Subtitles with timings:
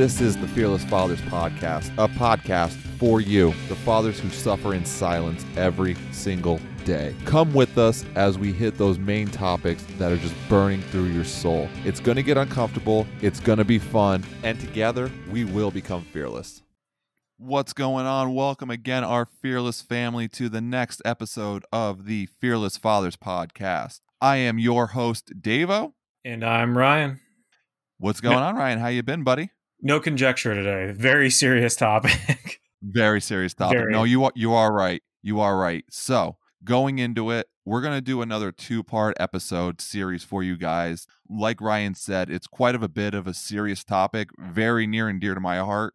[0.00, 4.86] This is the Fearless Fathers Podcast, a podcast for you, the fathers who suffer in
[4.86, 7.14] silence every single day.
[7.26, 11.24] Come with us as we hit those main topics that are just burning through your
[11.24, 11.68] soul.
[11.84, 16.00] It's going to get uncomfortable, it's going to be fun, and together we will become
[16.00, 16.62] fearless.
[17.36, 18.34] What's going on?
[18.34, 24.00] Welcome again, our fearless family, to the next episode of the Fearless Fathers Podcast.
[24.18, 25.92] I am your host, Davo.
[26.24, 27.20] And I'm Ryan.
[27.98, 28.78] What's going on, Ryan?
[28.78, 29.50] How you been, buddy?
[29.82, 30.92] No conjecture today.
[30.92, 32.60] Very serious topic.
[32.82, 33.78] Very serious topic.
[33.78, 33.92] Very.
[33.92, 35.02] No, you are you are right.
[35.22, 35.84] You are right.
[35.90, 41.06] So going into it, we're gonna do another two part episode series for you guys.
[41.28, 45.20] Like Ryan said, it's quite of a bit of a serious topic, very near and
[45.20, 45.94] dear to my heart,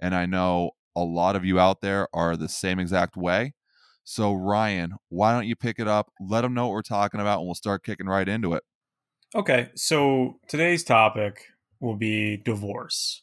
[0.00, 3.54] and I know a lot of you out there are the same exact way.
[4.04, 6.12] So Ryan, why don't you pick it up?
[6.20, 8.62] Let them know what we're talking about, and we'll start kicking right into it.
[9.34, 11.46] okay, so today's topic
[11.84, 13.22] will be divorce.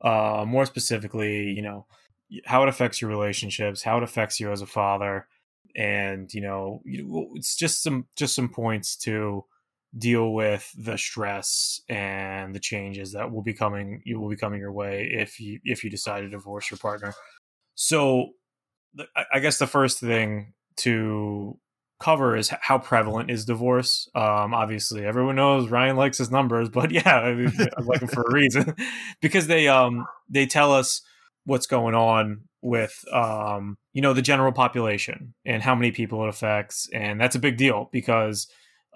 [0.00, 1.86] Uh, more specifically, you know,
[2.44, 5.26] how it affects your relationships, how it affects you as a father,
[5.76, 9.44] and you know, it's just some just some points to
[9.96, 14.60] deal with the stress and the changes that will be coming you will be coming
[14.60, 17.14] your way if you if you decide to divorce your partner.
[17.74, 18.30] So,
[19.32, 21.58] I guess the first thing to
[22.00, 24.08] cover is how prevalent is divorce.
[24.14, 28.08] Um, obviously, everyone knows Ryan likes his numbers, but yeah, I, mean, I like them
[28.08, 28.74] for a reason
[29.20, 31.02] because they um they tell us
[31.44, 36.28] what's going on with um you know the general population and how many people it
[36.28, 38.46] affects, and that's a big deal because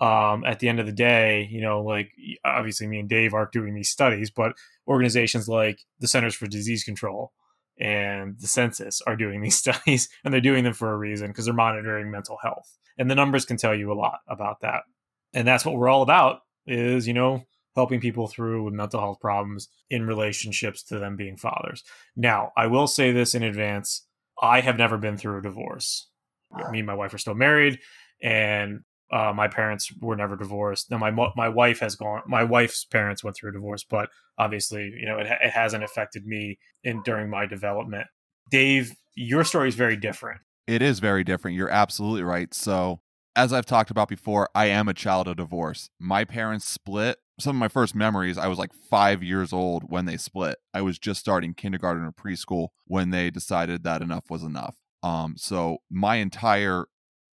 [0.00, 2.12] um at the end of the day, you know, like
[2.44, 4.52] obviously me and Dave aren't doing these studies, but
[4.86, 7.32] organizations like the Centers for Disease Control
[7.80, 11.46] and the census are doing these studies and they're doing them for a reason because
[11.46, 14.82] they're monitoring mental health and the numbers can tell you a lot about that
[15.34, 17.42] and that's what we're all about is you know
[17.74, 21.82] helping people through with mental health problems in relationships to them being fathers
[22.16, 24.06] now i will say this in advance
[24.40, 26.08] i have never been through a divorce
[26.70, 27.78] me and my wife are still married
[28.22, 28.80] and
[29.12, 30.90] uh, my parents were never divorced.
[30.90, 32.22] Now my my wife has gone.
[32.26, 34.08] My wife's parents went through a divorce, but
[34.38, 38.06] obviously, you know, it, it hasn't affected me in during my development.
[38.50, 40.40] Dave, your story is very different.
[40.66, 41.56] It is very different.
[41.56, 42.52] You're absolutely right.
[42.54, 43.00] So,
[43.34, 45.88] as I've talked about before, I am a child of divorce.
[45.98, 47.18] My parents split.
[47.40, 50.58] Some of my first memories, I was like five years old when they split.
[50.74, 54.76] I was just starting kindergarten or preschool when they decided that enough was enough.
[55.02, 56.86] Um, so my entire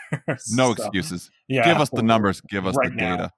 [0.51, 1.29] No So, excuses.
[1.47, 2.41] yeah, give us the numbers.
[2.49, 3.17] Give us right the now.
[3.17, 3.31] data.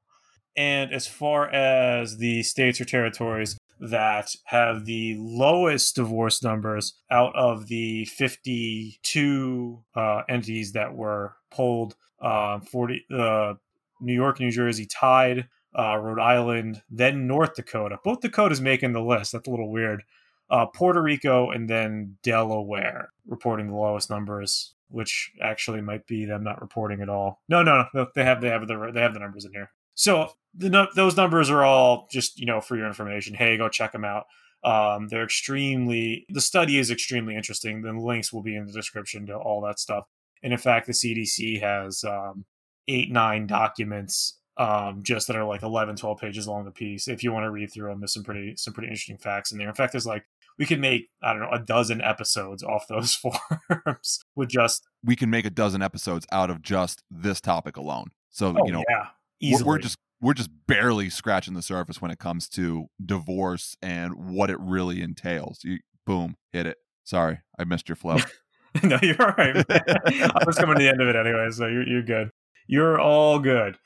[0.56, 7.36] And as far as the states or territories that have the lowest divorce numbers out
[7.36, 13.54] of the 52 uh, entities that were polled uh, 40 uh,
[14.02, 15.48] New York, New Jersey tied,
[15.78, 17.98] uh, Rhode Island, then North Dakota.
[18.04, 19.31] Both Dakotas making the list.
[19.31, 20.04] That's a little weird.
[20.50, 26.44] Uh, Puerto Rico and then Delaware reporting the lowest numbers, which actually might be them
[26.44, 27.42] not reporting at all.
[27.48, 29.70] No, no, no, they have they have the they have the numbers in here.
[30.00, 33.36] So the, those numbers are all just you know for your information.
[33.36, 34.28] Hey, go check them out.
[34.63, 37.81] Um, they're extremely the study is extremely interesting.
[37.81, 40.06] The links will be in the description to all that stuff.
[40.42, 42.46] And in fact, the CDC has um,
[42.88, 47.22] eight nine documents um, just that are like 11 12 pages long a piece if
[47.22, 49.69] you want to read through them there's some pretty some pretty interesting facts in there
[49.69, 50.25] in fact there's like
[50.57, 53.16] we could make i don't know a dozen episodes off those
[53.69, 58.07] forms with just we can make a dozen episodes out of just this topic alone
[58.30, 59.06] so oh, you know yeah
[59.42, 64.14] we're, we're just we're just barely scratching the surface when it comes to divorce and
[64.16, 68.18] what it really entails you, boom hit it sorry i missed your flow
[68.84, 71.88] no you're all right i was coming to the end of it anyway so you're,
[71.88, 72.30] you're good
[72.68, 73.78] you're all good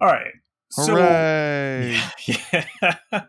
[0.00, 0.32] all right.
[0.76, 1.96] Hooray!
[2.18, 2.32] So,
[3.12, 3.24] yeah.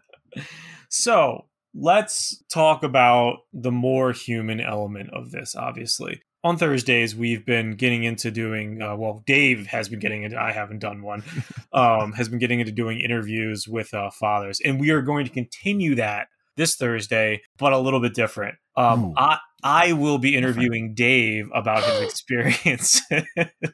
[0.89, 1.45] so
[1.75, 6.22] let's talk about the more human element of this, obviously.
[6.45, 10.51] On Thursdays, we've been getting into doing, uh, well, Dave has been getting into, I
[10.51, 11.24] haven't done one,
[11.74, 14.62] um, has been getting into doing interviews with uh, fathers.
[14.63, 18.59] And we are going to continue that this Thursday, but a little bit different.
[18.77, 23.01] Um, I I will be interviewing Dave about his experience.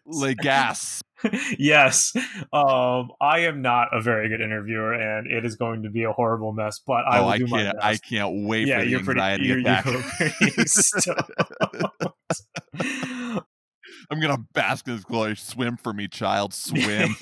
[0.05, 1.01] like gas.
[1.59, 2.13] yes,
[2.53, 6.11] um, I am not a very good interviewer, and it is going to be a
[6.11, 6.79] horrible mess.
[6.85, 7.77] But I oh, will I do my best.
[7.81, 9.21] I can't wait yeah, for you're pretty.
[9.21, 9.81] anxiety You're, you're
[10.17, 10.61] pretty.
[14.11, 15.35] I'm gonna bask in this glory.
[15.35, 16.53] Swim for me, child.
[16.53, 17.15] Swim.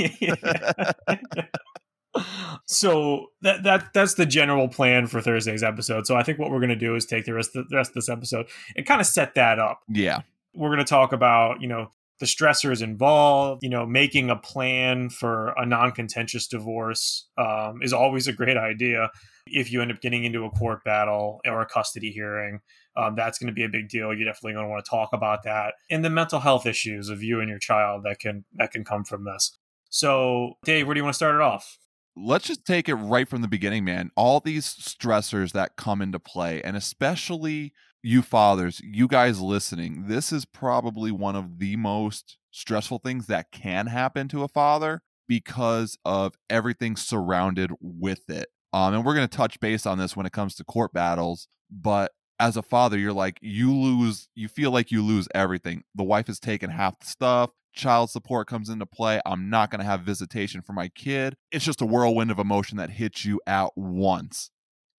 [2.65, 6.07] so that that that's the general plan for Thursday's episode.
[6.07, 7.91] So I think what we're going to do is take the rest of the rest
[7.91, 9.81] of this episode and kind of set that up.
[9.87, 10.21] Yeah.
[10.55, 15.09] We're going to talk about, you know, the stressors involved, you know, making a plan
[15.09, 19.09] for a non-contentious divorce um, is always a great idea.
[19.47, 22.59] If you end up getting into a court battle or a custody hearing,
[22.95, 24.13] um, that's going to be a big deal.
[24.13, 27.23] You're definitely going to want to talk about that and the mental health issues of
[27.23, 29.57] you and your child that can that can come from this.
[29.89, 31.77] So, Dave, where do you want to start it off?
[32.21, 34.11] let's just take it right from the beginning, man.
[34.15, 40.31] All these stressors that come into play, and especially you fathers, you guys listening, this
[40.31, 45.97] is probably one of the most stressful things that can happen to a father because
[46.05, 48.47] of everything surrounded with it.
[48.73, 51.47] Um, and we're going to touch base on this when it comes to court battles,
[51.69, 55.83] but as a father, you're like, you lose, you feel like you lose everything.
[55.93, 59.21] The wife has taken half the stuff child support comes into play.
[59.25, 61.35] I'm not going to have visitation for my kid.
[61.51, 64.51] It's just a whirlwind of emotion that hits you at once.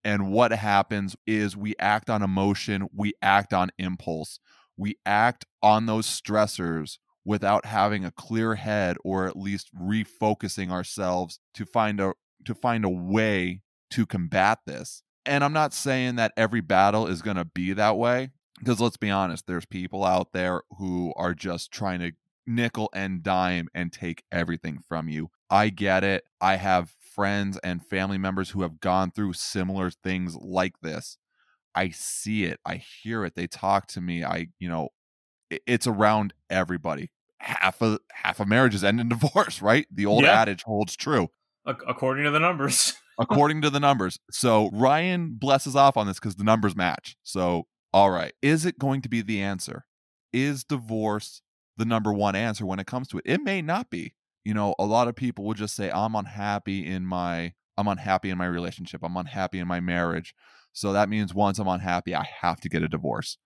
[0.05, 4.41] And what happens is we act on emotion, we act on impulse,
[4.77, 11.39] we act on those stressors without having a clear head or at least refocusing ourselves
[11.55, 12.13] to find a
[12.45, 13.61] to find a way
[13.91, 15.03] to combat this.
[15.27, 18.97] And I'm not saying that every battle is going to be that way because let's
[18.97, 22.13] be honest, there's people out there who are just trying to
[22.47, 25.31] nickel and dime and take everything from you.
[25.51, 26.25] I get it.
[26.41, 31.19] I have friends and family members who have gone through similar things like this.
[31.75, 32.59] I see it.
[32.65, 33.35] I hear it.
[33.35, 34.25] They talk to me.
[34.25, 34.89] I, you know,
[35.67, 37.11] it's around everybody.
[37.41, 39.87] Half of half of marriages end in divorce, right?
[39.93, 40.41] The old yeah.
[40.41, 41.29] adage holds true.
[41.67, 42.95] According to the numbers.
[43.21, 44.19] According to the numbers.
[44.31, 47.19] So Ryan blesses off on this because the numbers match.
[47.23, 48.33] So, all right.
[48.41, 49.85] Is it going to be the answer?
[50.33, 51.43] Is divorce
[51.77, 53.25] the number one answer when it comes to it.
[53.27, 54.15] It may not be.
[54.45, 58.31] You know, a lot of people will just say, I'm unhappy in my I'm unhappy
[58.31, 59.01] in my relationship.
[59.03, 60.35] I'm unhappy in my marriage.
[60.73, 63.39] So that means once I'm unhappy, I have to get a divorce.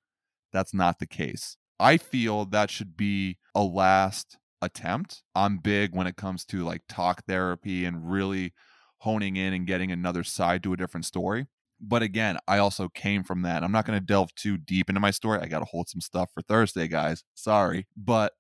[0.53, 1.57] That's not the case.
[1.79, 5.23] I feel that should be a last attempt.
[5.35, 8.53] I'm big when it comes to like talk therapy and really
[8.99, 11.47] honing in and getting another side to a different story.
[11.81, 13.63] But again, I also came from that.
[13.63, 15.41] I'm not going to delve too deep into my story.
[15.41, 17.25] I got to hold some stuff for Thursday, guys.
[17.35, 17.87] Sorry.
[17.97, 18.33] But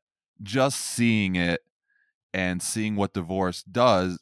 [0.42, 1.60] just seeing it
[2.34, 4.18] and seeing what divorce does,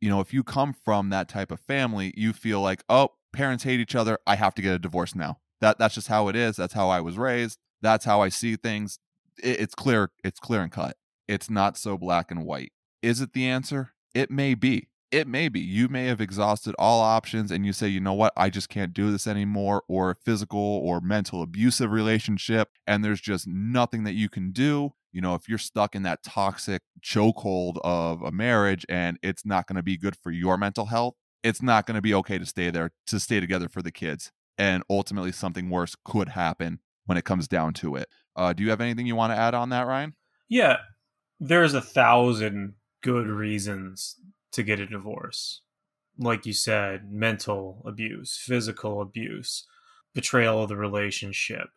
[0.00, 3.64] you know, if you come from that type of family, you feel like, oh, parents
[3.64, 4.18] hate each other.
[4.26, 5.38] I have to get a divorce now.
[5.60, 6.56] That that's just how it is.
[6.56, 7.58] That's how I was raised.
[7.82, 8.98] That's how I see things.
[9.42, 10.10] It, it's clear.
[10.24, 10.96] It's clear and cut.
[11.28, 12.72] It's not so black and white.
[13.02, 13.92] Is it the answer?
[14.14, 15.60] It may be it may be.
[15.60, 18.32] You may have exhausted all options and you say you know what?
[18.36, 23.46] I just can't do this anymore or physical or mental abusive relationship and there's just
[23.46, 24.92] nothing that you can do.
[25.12, 29.66] You know if you're stuck in that toxic chokehold of a marriage and it's not
[29.66, 32.46] going to be good for your mental health it's not going to be okay to
[32.46, 37.16] stay there to stay together for the kids and ultimately something worse could happen when
[37.16, 38.08] it comes down to it.
[38.36, 40.14] Uh, do you have anything you want to add on that ryan?
[40.48, 40.76] Yeah
[41.40, 44.16] there's a thousand good reasons
[44.52, 45.62] to get a divorce.
[46.18, 49.66] Like you said, mental abuse, physical abuse,
[50.14, 51.68] betrayal of the relationship.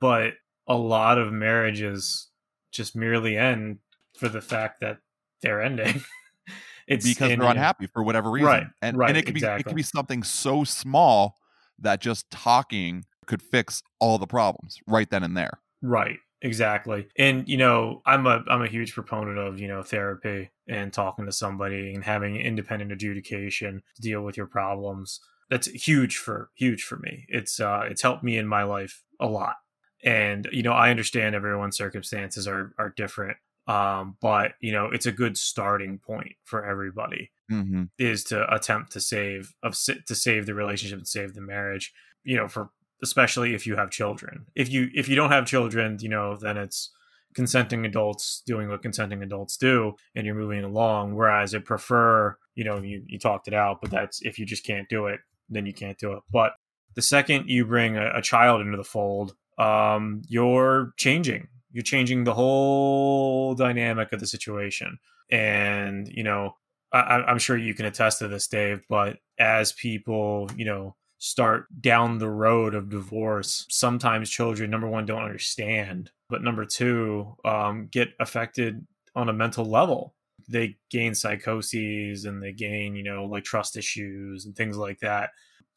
[0.00, 0.34] But
[0.66, 2.28] a lot of marriages
[2.72, 3.78] just merely end
[4.18, 4.98] for the fact that
[5.42, 6.02] they're ending.
[6.86, 8.46] it's because they're unhappy for whatever reason.
[8.46, 8.66] Right.
[8.82, 9.58] And, right, and it could exactly.
[9.58, 11.36] be it could be something so small
[11.78, 15.60] that just talking could fix all the problems right then and there.
[15.82, 16.18] Right.
[16.44, 17.08] Exactly.
[17.16, 21.24] And you know, I'm a I'm a huge proponent of, you know, therapy and talking
[21.24, 25.20] to somebody and having independent adjudication to deal with your problems.
[25.48, 27.24] That's huge for huge for me.
[27.28, 29.56] It's uh it's helped me in my life a lot.
[30.04, 33.38] And you know, I understand everyone's circumstances are are different.
[33.66, 37.84] Um, but you know, it's a good starting point for everybody Mm-hmm.
[37.98, 41.92] is to attempt to save of to save the relationship and save the marriage.
[42.22, 42.70] You know, for
[43.02, 44.46] especially if you have children.
[44.54, 46.90] If you if you don't have children, you know, then it's
[47.34, 51.14] consenting adults doing what consenting adults do and you're moving along.
[51.14, 54.64] Whereas I prefer, you know, you, you talked it out, but that's if you just
[54.64, 55.20] can't do it,
[55.50, 56.22] then you can't do it.
[56.32, 56.52] But
[56.94, 61.48] the second you bring a, a child into the fold, um, you're changing.
[61.72, 64.98] You're changing the whole dynamic of the situation.
[65.30, 66.54] And, you know,
[66.92, 71.64] I, I'm sure you can attest to this, Dave, but as people, you know, start
[71.80, 77.88] down the road of divorce, sometimes children, number one, don't understand, but number two, um,
[77.90, 80.14] get affected on a mental level.
[80.50, 85.30] They gain psychoses and they gain, you know, like trust issues and things like that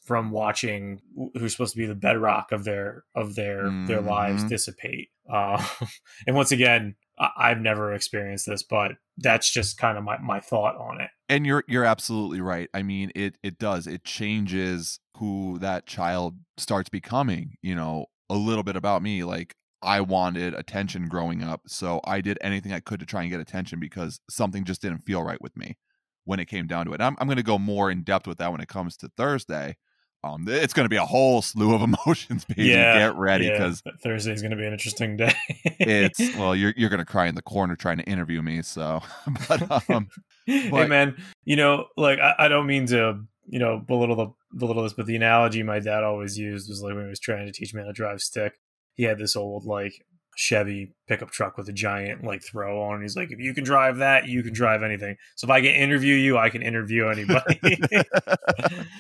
[0.04, 1.00] from watching
[1.38, 3.86] who's supposed to be the bedrock of their of their mm-hmm.
[3.86, 5.10] their lives dissipate.
[5.32, 5.66] Uh,
[6.28, 10.76] and once again, I've never experienced this, but that's just kind of my, my thought
[10.76, 11.10] on it.
[11.30, 12.70] And you're you're absolutely right.
[12.74, 13.88] I mean, it it does.
[13.88, 17.56] It changes who that child starts becoming.
[17.62, 19.24] You know, a little bit about me.
[19.24, 23.32] Like I wanted attention growing up, so I did anything I could to try and
[23.32, 25.78] get attention because something just didn't feel right with me
[26.26, 27.02] when it came down to it.
[27.02, 29.78] I'm I'm going to go more in depth with that when it comes to Thursday.
[30.24, 32.66] Um, it's going to be a whole slew of emotions, baby.
[32.66, 34.14] Yeah, Get ready because yeah.
[34.14, 35.34] is going to be an interesting day.
[35.80, 38.62] it's well, you're you're going to cry in the corner trying to interview me.
[38.62, 39.02] So,
[39.48, 40.10] but um,
[40.46, 44.84] hey man, you know, like I, I don't mean to, you know, belittle the belittle
[44.84, 47.52] littlest, but the analogy my dad always used was like when he was trying to
[47.52, 48.60] teach me how to drive stick.
[48.96, 53.02] He had this old like Chevy pickup truck with a giant like throw on.
[53.02, 55.18] He's like, if you can drive that, you can drive anything.
[55.36, 57.60] So if I can interview you, I can interview anybody.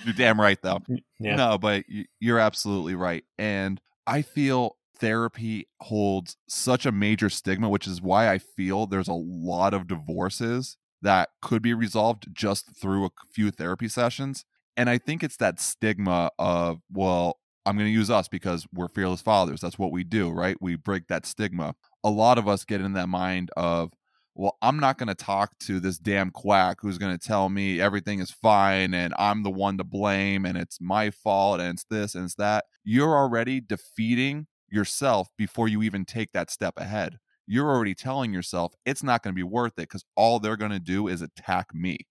[0.03, 0.79] you're damn right though.
[1.19, 1.35] yeah.
[1.35, 1.85] No, but
[2.19, 3.23] you're absolutely right.
[3.37, 9.07] And I feel therapy holds such a major stigma, which is why I feel there's
[9.07, 14.43] a lot of divorces that could be resolved just through a few therapy sessions.
[14.77, 18.87] And I think it's that stigma of, well, I'm going to use us because we're
[18.87, 19.59] fearless fathers.
[19.59, 20.55] That's what we do, right?
[20.61, 21.75] We break that stigma.
[22.03, 23.91] A lot of us get in that mind of,
[24.35, 27.81] well, I'm not going to talk to this damn quack who's going to tell me
[27.81, 31.85] everything is fine and I'm the one to blame and it's my fault and it's
[31.89, 32.65] this and it's that.
[32.83, 37.17] You're already defeating yourself before you even take that step ahead.
[37.47, 40.71] You're already telling yourself it's not going to be worth it because all they're going
[40.71, 42.05] to do is attack me.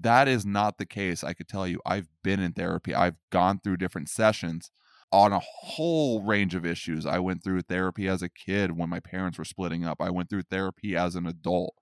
[0.00, 1.22] That is not the case.
[1.24, 4.70] I could tell you, I've been in therapy, I've gone through different sessions
[5.12, 7.06] on a whole range of issues.
[7.06, 9.98] I went through therapy as a kid when my parents were splitting up.
[10.00, 11.74] I went through therapy as an adult.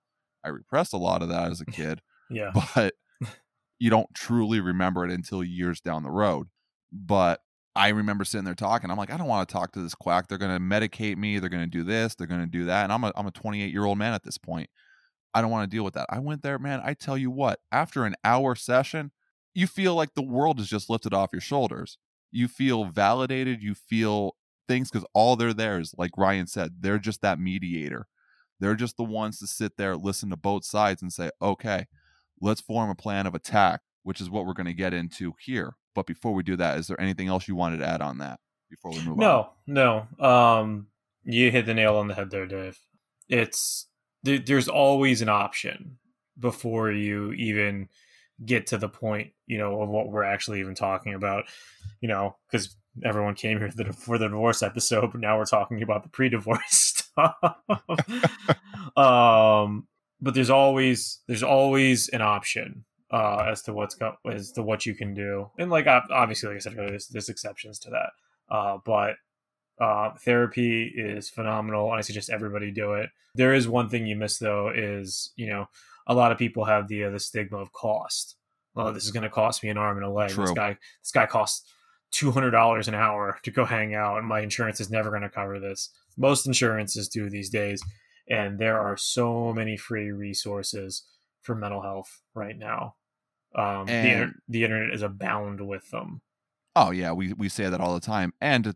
[0.43, 2.51] I repressed a lot of that as a kid, Yeah.
[2.75, 2.93] but
[3.79, 6.47] you don't truly remember it until years down the road.
[6.91, 7.41] But
[7.75, 8.89] I remember sitting there talking.
[8.89, 10.27] I'm like, I don't want to talk to this quack.
[10.27, 11.39] They're going to medicate me.
[11.39, 12.15] They're going to do this.
[12.15, 12.83] They're going to do that.
[12.83, 14.69] And I'm a I'm a 28 year old man at this point.
[15.35, 16.07] I don't want to deal with that.
[16.09, 16.81] I went there, man.
[16.83, 17.59] I tell you what.
[17.71, 19.11] After an hour session,
[19.53, 21.97] you feel like the world is just lifted off your shoulders
[22.35, 24.35] you feel validated you feel
[24.67, 28.07] things because all they're there is like ryan said they're just that mediator
[28.59, 31.85] they're just the ones to sit there listen to both sides and say okay
[32.41, 35.75] let's form a plan of attack which is what we're going to get into here
[35.93, 38.39] but before we do that is there anything else you wanted to add on that
[38.69, 40.27] before we move no, on No, no.
[40.27, 40.87] Um,
[41.23, 42.77] you hit the nail on the head there, Dave.
[43.29, 43.87] It's
[44.25, 45.97] there, there's always an option
[46.37, 47.87] before you even
[48.43, 51.45] get to the point, you know, of what we're actually even talking about.
[52.01, 56.03] You know, because everyone came here for the, divorce episode, but now we're talking about
[56.03, 57.35] the pre-divorce stuff.
[58.97, 59.87] um,
[60.21, 64.85] but there's always there's always an option uh, as to what's go- as to what
[64.85, 68.09] you can do, and like obviously, like I said earlier, there's, there's exceptions to that.
[68.49, 69.15] Uh, but
[69.79, 73.09] uh, therapy is phenomenal, and I suggest everybody do it.
[73.33, 75.67] There is one thing you miss though, is you know
[76.07, 78.35] a lot of people have the uh, the stigma of cost.
[78.75, 80.29] Oh, this is going to cost me an arm and a leg.
[80.31, 80.45] True.
[80.45, 81.69] This guy this guy costs
[82.11, 85.21] two hundred dollars an hour to go hang out, and my insurance is never going
[85.21, 85.89] to cover this.
[86.17, 87.83] Most insurances do these days,
[88.29, 91.03] and there are so many free resources
[91.41, 92.95] for mental health right now.
[93.53, 96.21] Um, the, inter- the internet is abound with them.
[96.75, 98.33] Oh yeah, we we say that all the time.
[98.41, 98.75] And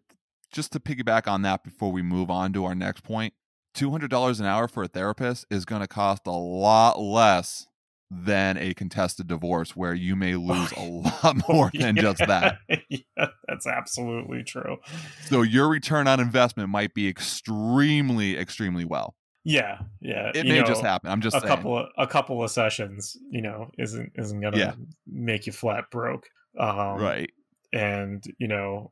[0.51, 3.33] just to piggyback on that before we move on to our next point,
[3.73, 7.67] two hundred dollars an hour for a therapist is going to cost a lot less
[8.11, 10.81] than a contested divorce, where you may lose a
[11.23, 12.57] lot more than just that.
[12.89, 14.77] yeah, that's absolutely true.
[15.25, 19.15] So your return on investment might be extremely, extremely well.
[19.45, 20.31] Yeah, yeah.
[20.35, 21.09] It you may know, just happen.
[21.11, 21.55] I'm just a saying.
[21.55, 24.73] couple of a couple of sessions, you know, isn't isn't gonna Yeah.
[25.07, 26.27] make you flat broke.
[26.59, 27.31] Um, right.
[27.71, 28.91] and you know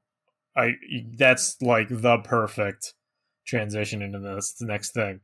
[0.57, 0.73] i
[1.17, 2.93] that's like the perfect
[3.45, 5.19] transition into this the next thing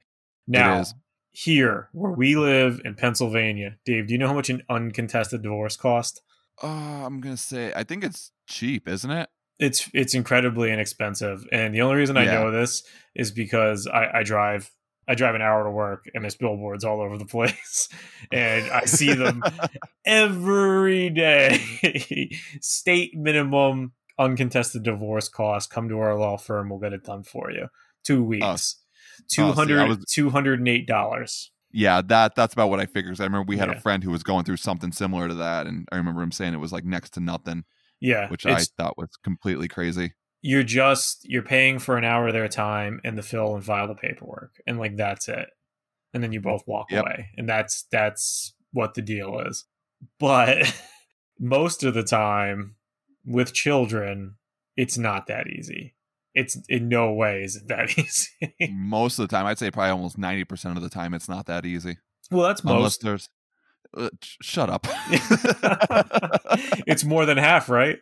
[0.48, 0.84] now
[1.32, 5.76] here where we live in pennsylvania dave do you know how much an uncontested divorce
[5.76, 6.22] cost
[6.62, 9.28] Uh, I'm gonna say I think it's cheap, isn't it?
[9.60, 12.34] it's it's incredibly inexpensive and the only reason i Yeah.
[12.34, 12.84] know this
[13.16, 14.70] is because i i drive
[15.08, 17.88] i drive an hour to work and there's billboards all over the place
[18.32, 19.42] and i see them
[20.06, 21.60] every day.
[22.62, 23.94] State minimum
[24.24, 25.70] uncontested divorce cost.
[25.70, 26.70] Come to our law firm.
[26.70, 27.68] We'll get it done for you.
[28.04, 28.78] Two weeks.
[29.20, 31.50] I 200 was- $208.
[31.76, 33.20] Yeah, that that's about what I figured.
[33.20, 33.76] I remember we had Yeah.
[33.78, 36.54] a friend who was going through something similar to that, and I remember him saying
[36.54, 37.64] it was like next to nothing,
[38.00, 38.30] Yeah.
[38.30, 40.14] which I thought was completely crazy.
[40.46, 43.88] you're just you're paying for an hour of their time and the fill and file
[43.88, 44.52] the paperwork.
[44.68, 45.48] And like that's it.
[46.14, 47.02] And then you both walk Yep.
[47.06, 47.30] away.
[47.38, 49.64] And that's that's what the deal is.
[50.20, 50.78] But
[51.40, 52.76] most of the time
[53.26, 54.36] with children,
[54.76, 55.96] it's not that easy.
[56.36, 58.30] It's in no way is it that easy.
[58.72, 61.46] Most of the time, I'd say probably almost ninety percent of the time, it's not
[61.46, 61.98] that easy.
[62.32, 63.02] well, that's Unless most.
[63.04, 63.30] there's,
[63.96, 64.10] uh,
[64.42, 64.88] shut up.
[66.88, 68.00] it's more than half, right?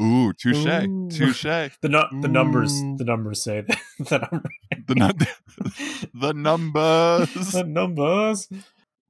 [0.00, 1.08] Ooh, touche, Ooh.
[1.10, 1.42] touche.
[1.44, 3.78] The nu- the numbers the numbers say that,
[4.10, 4.42] that I'm
[4.88, 7.52] The nu- the numbers.
[7.52, 8.48] the numbers.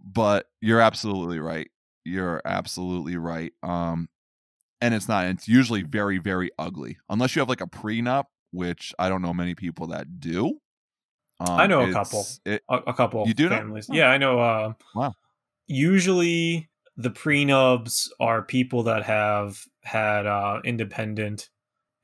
[0.05, 1.71] but you're absolutely right.
[2.05, 3.53] You're absolutely right.
[3.63, 4.09] Um,
[4.85, 5.25] and it's not.
[5.25, 9.33] It's usually very, very ugly, unless you have like a prenup, which I don't know
[9.33, 10.61] many people that do.
[11.41, 12.27] Um, I know a couple.
[12.45, 13.89] It, a, a couple You do families.
[13.91, 13.95] Oh.
[13.95, 14.39] Yeah, I know.
[14.39, 15.15] Uh, Wow.
[15.67, 16.69] Usually,
[16.99, 21.49] the prenups are people that have had uh, independent,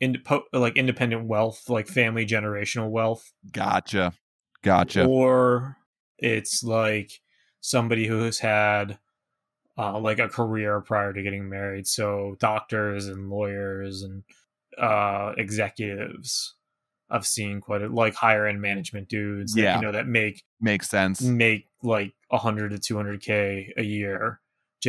[0.01, 4.15] ind- po- like independent wealth, like family generational wealth, gotcha,
[4.63, 5.05] gotcha.
[5.05, 5.77] or
[6.19, 7.21] it's like
[7.61, 8.99] somebody who has had
[9.81, 11.87] uh, like a career prior to getting married.
[11.87, 14.23] So doctors and lawyers and
[14.79, 16.55] uh, executives.
[17.13, 19.77] I've seen quite a like higher end management dudes that Yeah.
[19.77, 21.21] you know that make Makes sense.
[21.23, 24.41] make like a hundred to two hundred k a year.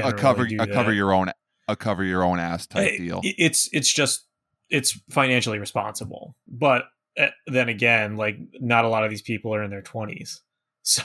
[0.02, 1.32] A cover, a cover your own,
[1.68, 3.22] a cover your own ass type I- deal.
[3.24, 4.28] It's it's just
[4.70, 6.86] it's financially responsible, but
[7.20, 10.42] uh, then again, like not a lot of these people are in their twenties,
[10.84, 11.04] so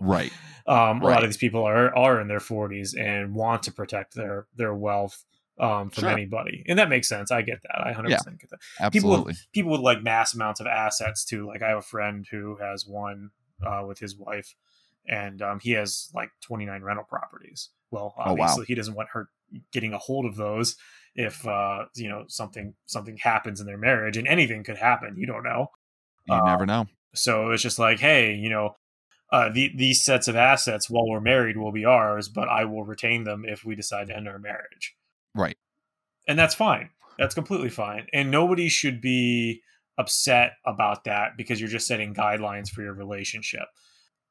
[0.00, 0.32] Right.
[0.66, 4.14] Um, a lot of these people are are in their forties and want to protect
[4.14, 5.24] their their wealth
[5.58, 6.10] um, from Sure.
[6.10, 7.30] anybody, and that makes sense.
[7.30, 7.86] I get that.
[7.86, 8.92] I hundred percent get that.
[8.92, 9.30] People Absolutely.
[9.32, 11.46] with, people with like mass amounts of assets too.
[11.46, 13.30] Like I have a friend who has one
[13.64, 14.54] uh, with his wife,
[15.08, 17.70] and um, he has like twenty nine rental properties.
[17.90, 18.44] Well, Oh, wow.
[18.44, 19.28] obviously he doesn't want her
[19.72, 20.76] getting a hold of those
[21.14, 25.16] if uh, you know something something happens in their marriage, and anything could happen.
[25.16, 25.66] You don't know.
[26.26, 26.86] You uh, never know.
[27.14, 28.76] So it's just like, hey, you know,
[29.32, 32.84] uh, the, these sets of assets while we're married will be ours, but I will
[32.84, 34.94] retain them if we decide to end our marriage.
[35.34, 35.56] Right.
[36.28, 36.90] And that's fine.
[37.18, 38.06] That's completely fine.
[38.12, 39.62] And nobody should be
[39.96, 43.66] upset about that because you're just setting guidelines for your relationship.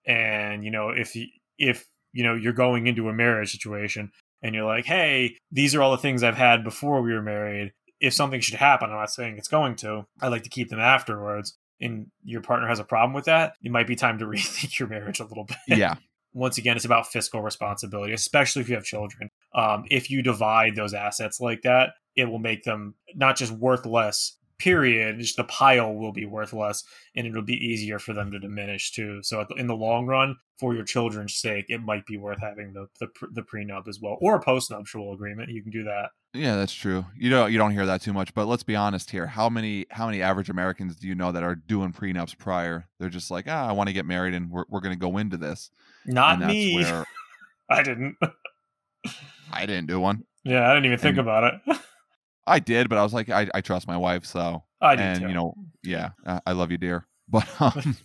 [0.05, 4.11] And you know, if you, if you know you're going into a marriage situation
[4.41, 7.73] and you're like, hey, these are all the things I've had before we were married.
[7.99, 10.05] If something should happen, I'm not saying it's going to.
[10.19, 11.57] I like to keep them afterwards.
[11.81, 14.87] And your partner has a problem with that, it might be time to rethink your
[14.87, 15.95] marriage a little bit Yeah.
[16.33, 19.29] once again, it's about fiscal responsibility, especially if you have children.
[19.55, 23.85] Um, if you divide those assets like that, it will make them not just worth
[23.85, 26.83] less, period, just the pile will be worth less,
[27.15, 29.23] and it'll be easier for them to diminish too.
[29.23, 32.87] So, in the long run, for your children's sake, it might be worth having the
[32.99, 35.49] the, the prenup as well, or a postnuptial agreement.
[35.49, 36.11] You can do that.
[36.33, 37.05] Yeah, that's true.
[37.17, 39.27] You don't you don't hear that too much, but let's be honest here.
[39.27, 42.87] How many how many average Americans do you know that are doing prenups prior?
[42.99, 45.35] They're just like, ah, I want to get married and we're we're gonna go into
[45.35, 45.71] this.
[46.05, 46.75] Not me.
[46.75, 47.05] where
[47.69, 48.15] I didn't.
[49.51, 50.23] I didn't do one.
[50.45, 51.79] yeah, I didn't even think about it.
[52.47, 55.19] I did, but I was like, I, I trust my wife, so I did and
[55.21, 55.27] too.
[55.27, 57.07] you know, yeah, I, I love you, dear.
[57.27, 57.97] But um,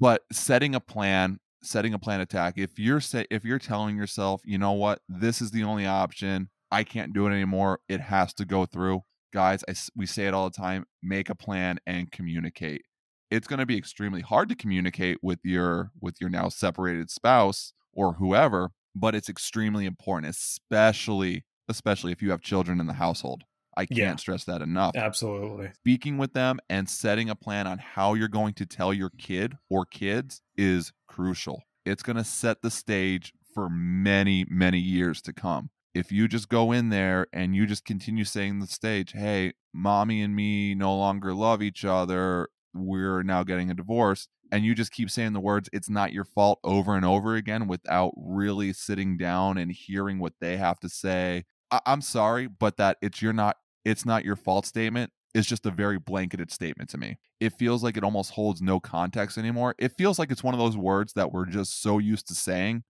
[0.00, 2.54] but setting a plan, setting a plan attack.
[2.56, 6.48] If you're say if you're telling yourself, you know what, this is the only option.
[6.72, 7.80] I can't do it anymore.
[7.88, 9.62] It has to go through, guys.
[9.68, 10.86] I we say it all the time.
[11.02, 12.82] Make a plan and communicate.
[13.30, 17.72] it's going to be extremely hard to communicate with your with your now separated spouse
[17.92, 23.44] or whoever, but it's extremely important, especially especially if you have children in the household.
[23.76, 24.16] I can't Yeah.
[24.16, 24.94] stress that enough.
[24.96, 25.72] Absolutely.
[25.80, 29.56] Speaking with them and setting a plan on how you're going to tell your kid
[29.70, 31.62] or kids is crucial.
[31.86, 35.70] It's going to set the stage for many, many years to come.
[35.94, 40.22] If you just go in there and you just continue saying the stage, hey, mommy
[40.22, 44.92] and me no longer love each other, we're now getting a divorce, and you just
[44.92, 49.18] keep saying the words, it's not your fault over and over again without really sitting
[49.18, 51.44] down and hearing what they have to say.
[51.70, 55.66] I- I'm sorry, but that it's your not it's not your fault statement is just
[55.66, 57.16] a very blanketed statement to me.
[57.40, 59.74] It feels like it almost holds no context anymore.
[59.78, 62.84] It feels like it's one of those words that we're just so used to saying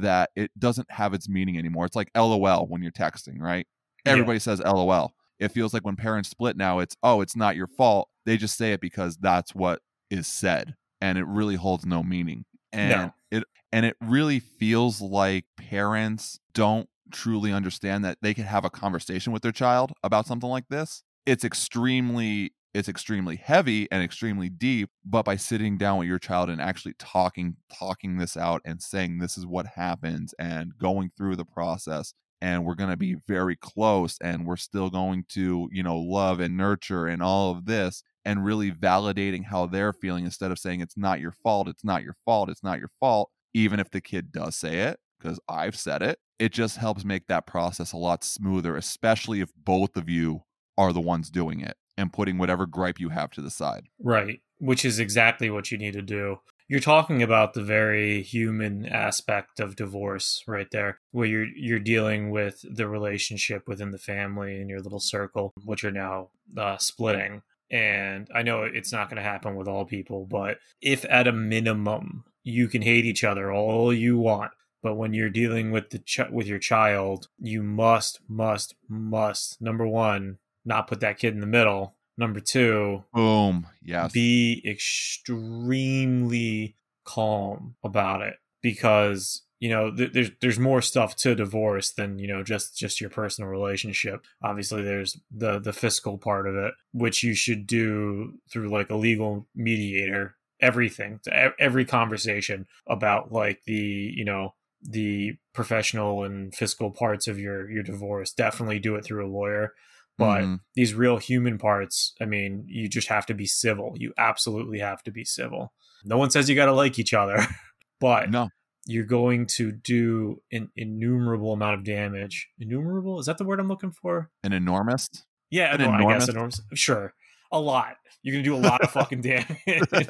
[0.00, 1.84] that it doesn't have its meaning anymore.
[1.86, 3.66] It's like LOL when you're texting, right?
[4.04, 4.12] Yeah.
[4.12, 5.14] Everybody says LOL.
[5.38, 8.08] It feels like when parents split now, it's, oh, it's not your fault.
[8.24, 9.80] They just say it because that's what
[10.10, 10.74] is said.
[11.00, 12.44] And it really holds no meaning.
[12.72, 13.12] And No.
[13.30, 18.70] it and it really feels like parents don't truly understand that they can have a
[18.70, 21.02] conversation with their child about something like this.
[21.26, 26.50] It's extremely it's extremely heavy and extremely deep, but by sitting down with your child
[26.50, 31.36] and actually talking talking this out and saying this is what happens and going through
[31.36, 32.12] the process
[32.42, 36.38] and we're going to be very close and we're still going to, you know, love
[36.38, 40.82] and nurture and all of this and really validating how they're feeling instead of saying
[40.82, 44.02] it's not your fault, it's not your fault, it's not your fault, even if the
[44.02, 46.18] kid does say it because I've said it.
[46.38, 50.42] It just helps make that process a lot smoother, especially if both of you
[50.76, 53.88] are the ones doing it and putting whatever gripe you have to the side.
[54.02, 56.40] Right, which is exactly what you need to do.
[56.68, 62.30] You're talking about the very human aspect of divorce right there, where you're you're dealing
[62.30, 67.42] with the relationship within the family and your little circle, which are now uh, splitting.
[67.70, 71.32] And I know it's not going to happen with all people, but if at a
[71.32, 75.98] minimum you can hate each other all you want, but when you're dealing with the
[75.98, 81.40] ch- with your child, you must must must number one not put that kid in
[81.40, 81.94] the middle.
[82.18, 83.66] Number two, Boom.
[83.82, 84.12] Yes.
[84.12, 91.92] be extremely calm about it because you know th- there's there's more stuff to divorce
[91.92, 96.56] than you know just just your personal relationship obviously there's the the fiscal part of
[96.56, 102.66] it which you should do through like a legal mediator everything to e- every conversation
[102.88, 108.78] about like the you know the professional and fiscal parts of your your divorce definitely
[108.80, 109.74] do it through a lawyer
[110.18, 110.60] but Mhm.
[110.74, 113.94] these real human parts i mean you just have to be civil.
[113.96, 115.72] You absolutely have to be civil.
[116.04, 117.36] No one says you got to like each other
[118.00, 118.48] but no.
[118.86, 122.48] you're going to do an innumerable amount of damage.
[122.58, 123.18] Innumerable?
[123.20, 124.30] Is that the word i'm looking for?
[124.44, 125.08] An enormous.
[125.50, 126.28] yeah An no, i guess enormous?
[126.28, 126.60] enormous.
[126.74, 127.12] Sure.
[127.52, 127.96] A lot.
[128.22, 129.46] You're gonna do a lot of fucking damage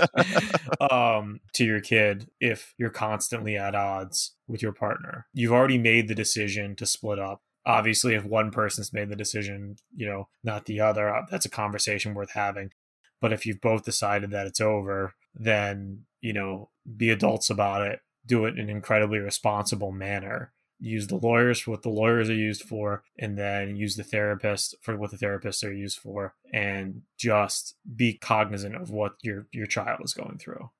[0.90, 5.26] um to your kid if you're constantly at odds with your partner.
[5.32, 9.76] You've already made the decision to split up obviously if one person's made the decision
[9.94, 12.70] you know not the other uh, that's a conversation worth having
[13.20, 18.00] but if you've both decided that it's over then you know be adults about it
[18.24, 22.34] do it in an incredibly responsible manner use the lawyers for what the lawyers are
[22.34, 27.02] used for and then use the therapist for what the therapists are used for and
[27.18, 30.70] just be cognizant of what your your child is going through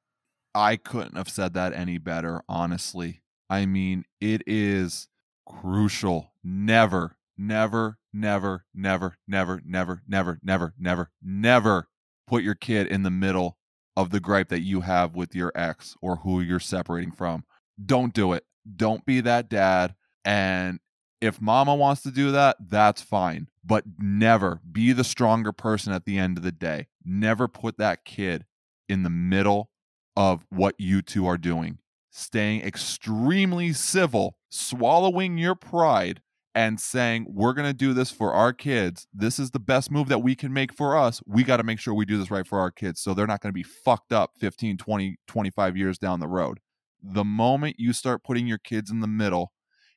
[0.57, 3.21] I couldn't have said that any better, honestly.
[3.51, 5.07] I mean, it is
[5.47, 6.33] crucial.
[6.49, 11.89] Never, never, never, never, never, never, never, never, never, never
[12.29, 13.59] put your kid in the middle
[13.97, 17.43] of the gripe that you have with your ex or who you're separating from.
[17.85, 18.45] Don't do it.
[18.77, 19.97] Don't be that dad.
[20.25, 20.79] And
[21.21, 23.49] if mama wants to do that, that's fine.
[23.65, 26.87] But never be the stronger person at the end of the day.
[27.05, 28.45] Never put that kid
[28.89, 29.71] in the middle
[30.15, 31.79] of what you two are doing.
[32.13, 36.21] Staying extremely civil, swallowing your pride,
[36.57, 39.07] and saying, We're going to do this for our kids.
[39.13, 41.21] This is the best move that we can make for us.
[41.27, 43.43] We got to make sure we do this right for our kids so they're not
[43.43, 46.59] going to be fucked up 15, 20, 25 years down the road.
[47.03, 49.53] The moment you start putting your kids in the middle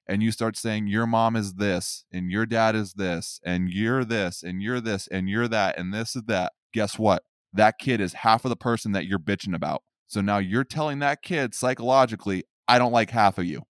[0.05, 4.03] and you start saying, Your mom is this, and your dad is this, and you're
[4.03, 7.23] this, and you're this, and you're that, and this is that, guess what?
[7.53, 9.81] That kid is half of the person that you're bitching about.
[10.07, 13.63] So now you're telling that kid psychologically, I don't like half of you.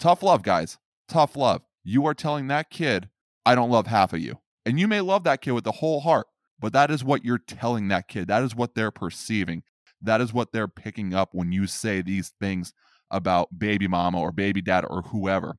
[0.00, 0.78] Tough love, guys.
[1.08, 1.62] Tough love.
[1.84, 3.08] You are telling that kid,
[3.44, 4.38] I don't love half of you.
[4.64, 6.26] And you may love that kid with the whole heart,
[6.58, 8.28] but that is what you're telling that kid.
[8.28, 9.64] That is what they're perceiving.
[10.00, 12.72] That is what they're picking up when you say these things
[13.10, 15.56] about baby mama or baby dad or whoever.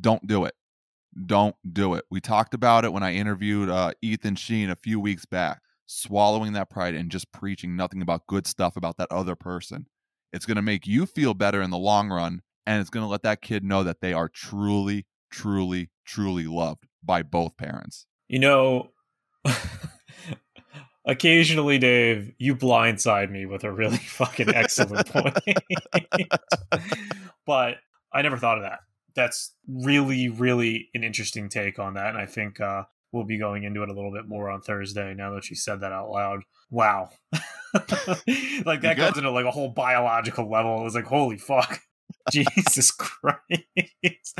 [0.00, 0.54] Don't do it.
[1.26, 2.04] Don't do it.
[2.10, 5.60] We talked about it when I interviewed uh, Ethan Sheen a few weeks back.
[5.86, 9.86] swallowing that pride and just preaching nothing about good stuff about that other person.
[10.32, 12.42] It's going to make you feel better in the long run.
[12.66, 16.86] And it's going to let that kid know that they are truly, truly, truly loved
[17.02, 18.06] by both parents.
[18.28, 18.90] You know,
[21.06, 25.36] occasionally, Dave, you blindside me with a really fucking excellent point.
[27.46, 27.76] but
[28.12, 28.80] I never thought of that.
[29.14, 32.08] That's really, really an interesting take on that.
[32.08, 35.14] And I think uh, we'll be going into it a little bit more on Thursday
[35.14, 36.40] now that she said that out loud.
[36.70, 37.10] Wow.
[38.64, 40.80] like that goes into like a whole biological level.
[40.80, 41.80] It was like, holy fuck.
[42.30, 44.34] Jesus Christ.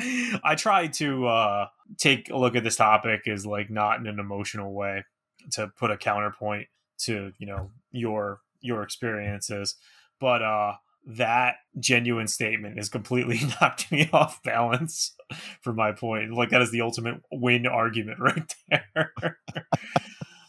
[0.44, 1.66] I try to uh
[1.98, 5.04] take a look at this topic as like not in an emotional way
[5.52, 6.68] to put a counterpoint
[7.00, 9.76] to, you know, your your experiences.
[10.20, 10.74] But uh
[11.06, 15.14] that genuine statement has completely knocked me off balance
[15.60, 16.32] for my point.
[16.32, 19.38] Like that is the ultimate win argument right there.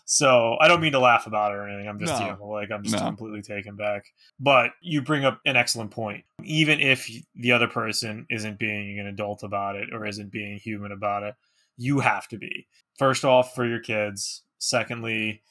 [0.05, 1.87] So I don't mean to laugh about it or anything.
[1.87, 2.25] I'm just no.
[2.25, 3.01] you know, like I'm just no.
[3.01, 4.05] completely taken back.
[4.39, 6.23] But you bring up an excellent point.
[6.43, 10.91] Even if the other person isn't being an adult about it or isn't being human
[10.91, 11.35] about it,
[11.77, 12.67] you have to be.
[12.97, 14.43] First off, for your kids.
[14.57, 15.41] Secondly,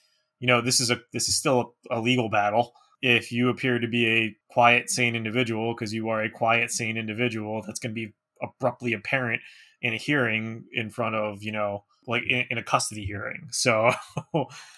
[0.40, 3.78] you know this is a this is still a, a legal battle if you appear
[3.78, 7.94] to be a quiet, sane individual, because you are a quiet, sane individual, that's going
[7.94, 9.42] to be abruptly apparent
[9.82, 13.48] in a hearing in front of, you know, like in, in a custody hearing.
[13.52, 13.92] So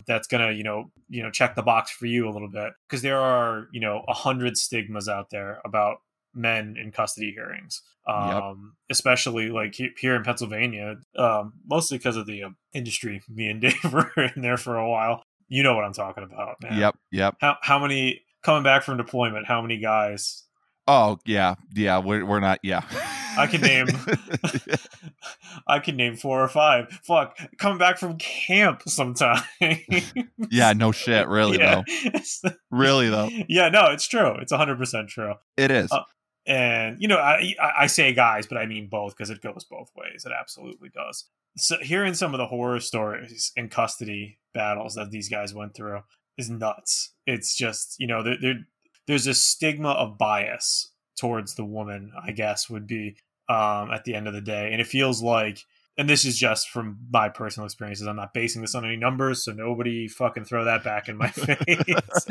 [0.06, 2.72] that's going to, you know, you know, check the box for you a little bit
[2.88, 5.98] because there are, you know, a hundred stigmas out there about
[6.34, 7.82] men in custody hearings.
[8.08, 8.96] Um, yep.
[8.96, 13.20] especially like here in Pennsylvania, um, mostly because of the uh, industry.
[13.28, 16.56] Me and Dave were in there for a while you know what I'm talking about,
[16.62, 16.78] man.
[16.78, 17.36] Yep, yep.
[17.40, 19.46] How how many coming back from deployment?
[19.46, 20.44] How many guys?
[20.86, 21.98] Oh yeah, yeah.
[21.98, 22.60] We're we're not.
[22.62, 22.82] Yeah.
[23.36, 23.86] I can name.
[25.68, 26.88] I can name four or five.
[27.04, 29.42] Fuck, coming back from camp sometime.
[30.50, 31.28] yeah, no shit.
[31.28, 31.82] Really yeah.
[32.42, 32.50] though.
[32.70, 33.28] really though.
[33.48, 34.36] Yeah, no, it's true.
[34.40, 35.34] It's hundred percent true.
[35.56, 35.90] It is.
[35.92, 36.02] Uh,
[36.46, 39.90] and you know, I I say guys, but I mean both because it goes both
[39.96, 40.24] ways.
[40.24, 41.24] It absolutely does.
[41.56, 46.00] So hearing some of the horror stories and custody battles that these guys went through
[46.38, 47.14] is nuts.
[47.26, 48.54] It's just you know there
[49.06, 52.12] there's a stigma of bias towards the woman.
[52.20, 53.16] I guess would be
[53.48, 55.60] um, at the end of the day, and it feels like.
[55.98, 58.06] And this is just from my personal experiences.
[58.06, 61.28] I'm not basing this on any numbers, so nobody fucking throw that back in my
[61.30, 62.26] face.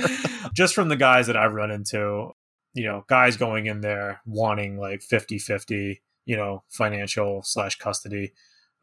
[0.53, 2.35] just from the guys that I've run into,
[2.75, 8.33] you know, guys going in there wanting like 50 50, you know, financial slash custody,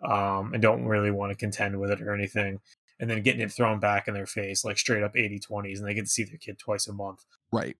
[0.02, 2.58] um, and don't really want to contend with it or anything
[3.02, 5.86] and then getting it thrown back in their face like straight up 80 20s and
[5.86, 7.76] they get to see their kid twice a month right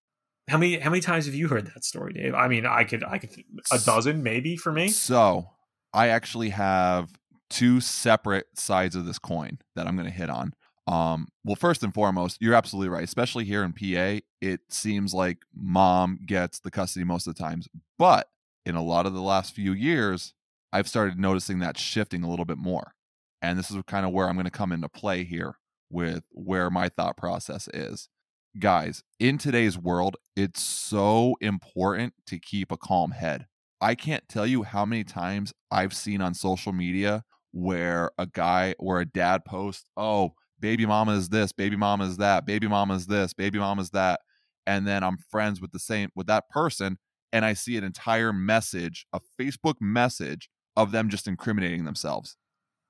[0.48, 2.34] how many how many times have you heard that story dave?
[2.34, 3.30] I mean i could i could
[3.72, 4.88] a dozen maybe for me.
[4.88, 5.50] so
[5.92, 7.10] i actually have
[7.50, 10.52] two separate sides of this coin that i'm going to hit on.
[10.86, 15.38] Um well first and foremost you're absolutely right especially here in pa it seems like
[15.54, 18.28] mom gets the custody most of the times but
[18.66, 20.34] in a lot of the last few years
[20.72, 22.94] i've started noticing that shifting a little bit more.
[23.42, 25.56] And this is kind of where I'm going to come into play here
[25.90, 28.08] with where my thought process is.
[28.58, 33.46] Guys, in today's world, it's so important to keep a calm head.
[33.80, 38.74] I can't tell you how many times I've seen on social media where a guy
[38.78, 42.94] or a dad posts, oh, baby mama is this, baby mama is that, baby mama
[42.94, 44.20] is this, baby mama is that.
[44.66, 46.98] And then I'm friends with the same with that person
[47.32, 52.36] and I see an entire message, a Facebook message of them just incriminating themselves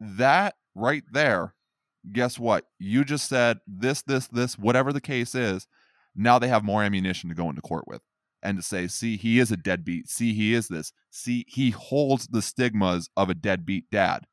[0.01, 1.55] that right there,
[2.11, 2.65] guess what?
[2.79, 5.67] You just said this, this, this, whatever the case is.
[6.15, 8.03] Now they have more ammunition to go into court with
[8.43, 10.09] and to say, see, he is a deadbeat.
[10.09, 10.93] See, he is this.
[11.11, 14.27] See, he holds the stigmas of a deadbeat dad.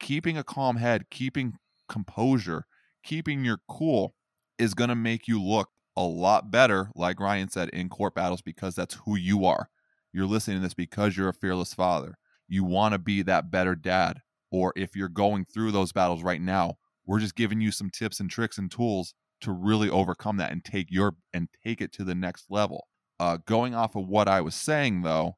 [0.00, 1.54] Keeping a calm head, keeping
[1.88, 2.64] composure,
[3.04, 4.14] keeping your cool
[4.58, 8.42] is going to make you look a lot better, like Ryan said, in court battles
[8.42, 9.68] because that's who you are.
[10.12, 12.16] You're listening to this because you're a fearless father.
[12.48, 16.40] You want to be that better dad or if you're going through those battles right
[16.40, 16.76] now
[17.10, 20.64] we're just giving you some tips and tricks and tools to really overcome that and
[20.64, 22.86] take your and take it to the next level.
[23.18, 25.36] Uh, going off of what i was saying though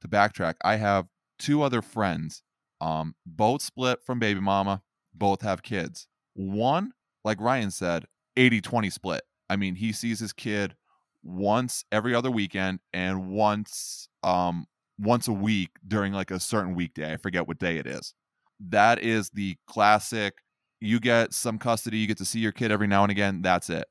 [0.00, 1.06] to backtrack i have
[1.38, 2.42] two other friends
[2.80, 4.80] um, both split from baby mama
[5.12, 6.08] both have kids.
[6.32, 8.06] One like ryan said
[8.38, 9.22] 80-20 split.
[9.50, 10.74] I mean he sees his kid
[11.22, 14.64] once every other weekend and once um
[14.98, 18.14] once a week during like a certain weekday i forget what day it is.
[18.58, 20.34] That is the classic
[20.80, 23.70] you get some custody, you get to see your kid every now and again, that's
[23.70, 23.86] it.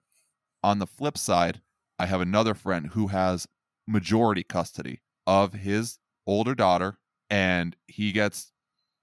[0.64, 1.62] On the flip side,
[1.98, 3.48] I have another friend who has
[3.88, 6.98] majority custody of his older daughter
[7.30, 8.52] and he gets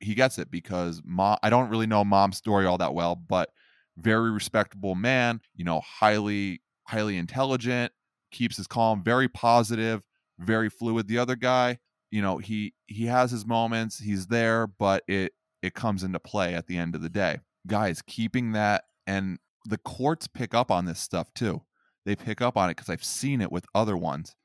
[0.00, 3.50] he gets it because mom I don't really know mom's story all that well, but
[3.96, 7.92] very respectable man, you know, highly highly intelligent,
[8.30, 10.04] keeps his calm, very positive,
[10.38, 11.08] very fluid.
[11.08, 11.78] The other guy,
[12.10, 16.54] you know, he he has his moments, he's there, but it it comes into play
[16.54, 17.38] at the end of the day.
[17.66, 21.62] Guys, keeping that and the courts pick up on this stuff too.
[22.04, 24.36] They pick up on it because I've seen it with other ones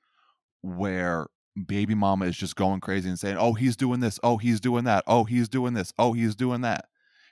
[0.62, 1.28] where
[1.68, 4.20] baby mama is just going crazy and saying, "Oh, he's doing this.
[4.24, 5.04] Oh, he's doing that.
[5.06, 5.94] Oh, he's doing this.
[6.00, 6.86] Oh, he's doing that."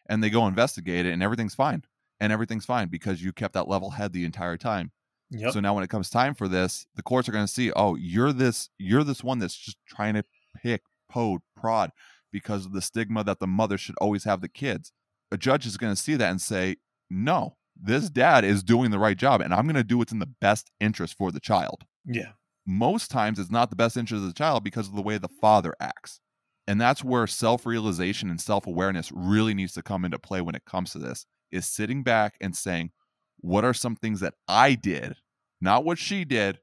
[0.07, 1.83] And they go investigate it and everything's fine.
[2.19, 4.91] And everything's fine because you kept that level head the entire time.
[5.31, 5.53] Yep.
[5.53, 7.95] So now when it comes time for this, the courts are going to see, "Oh,
[7.95, 10.23] you're this you're this one that's just trying to
[10.61, 11.91] pick, pode, prod
[12.31, 14.91] because of the stigma that the mother should always have the kids."
[15.31, 16.77] A judge is going to see that and say,
[17.09, 20.19] "No, this dad is doing the right job and I'm going to do what's in
[20.19, 22.31] the best interest for the child." yeah.
[22.65, 25.27] most times it's not the best interest of the child because of the way the
[25.27, 26.19] father acts.
[26.67, 30.91] And that's where self-realization and self-awareness really needs to come into play when it comes
[30.91, 32.91] to this is sitting back and saying,
[33.39, 35.15] what are some things that I did,
[35.61, 36.59] not what she did,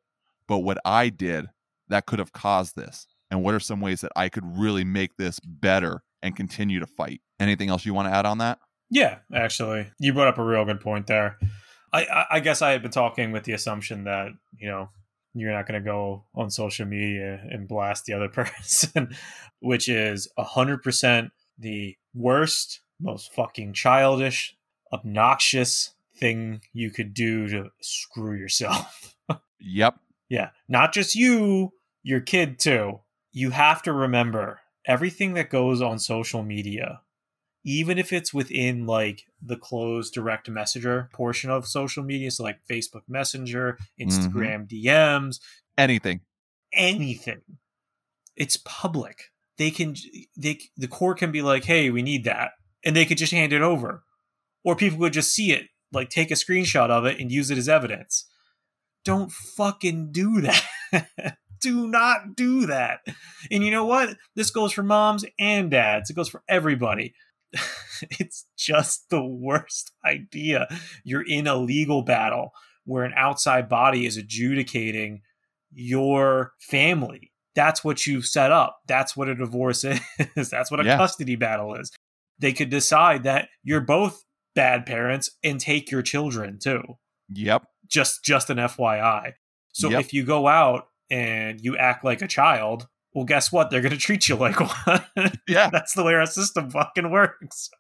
[0.47, 1.47] but what I did
[1.89, 3.07] that could have caused this?
[3.31, 6.87] And what are some ways that I could really make this better and continue to
[6.87, 7.21] fight?
[7.39, 8.59] Anything else you want to add on that?
[8.91, 11.39] Yeah, actually, you brought up a real good point there.
[11.93, 14.91] I, I, I guess I had been talking with the assumption that you know
[15.35, 19.15] you're not going to go on social media and blast the other person,
[19.61, 24.57] which is hundred percent the worst, most fucking childish,
[24.93, 29.15] obnoxious thing you could do to screw yourself.
[29.59, 29.97] Yep.
[30.29, 31.73] Yeah, not just you,
[32.03, 33.01] your kid too.
[33.33, 37.01] You have to remember everything that goes on social media,
[37.67, 42.61] even if it's within like the closed direct messenger portion of social media, so like
[42.71, 44.09] Facebook Messenger, mm-hmm.
[44.09, 45.41] Instagram DMs,
[45.77, 46.21] Anything.
[46.73, 47.41] anything.
[48.37, 49.25] It's public.
[49.59, 49.97] They can
[50.37, 52.53] they the court can be like, "Hey, we need that."
[52.85, 54.05] And they could just hand it over.
[54.65, 57.59] Or people could just see it, like take a screenshot of it and use it
[57.59, 58.29] as evidence.
[59.05, 61.37] Don't fucking do that.
[61.61, 63.01] do not do that.
[63.51, 64.17] And you know what?
[64.37, 66.11] This goes for moms and dads.
[66.11, 67.15] It goes for everybody.
[68.19, 70.67] it's just the worst idea.
[71.05, 72.51] You're in a legal battle
[72.85, 75.23] where an outside body is adjudicating
[75.73, 77.33] your family.
[77.55, 78.79] That's what you've set up.
[78.87, 79.85] That's what a divorce
[80.37, 80.51] is.
[80.51, 80.97] That's what a Yeah.
[80.97, 81.91] custody battle is.
[82.39, 84.23] They could decide that you're both
[84.55, 86.83] bad parents and take your children too.
[87.33, 87.65] Yep.
[87.89, 89.33] Just just an FYI.
[89.73, 90.01] So Yep.
[90.01, 93.71] if you go out and you act like a child, well guess what?
[93.71, 95.33] They're going to treat you like one.
[95.49, 95.71] Yeah.
[95.73, 97.71] That's the way our system fucking works.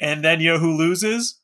[0.00, 1.38] And then you know who loses?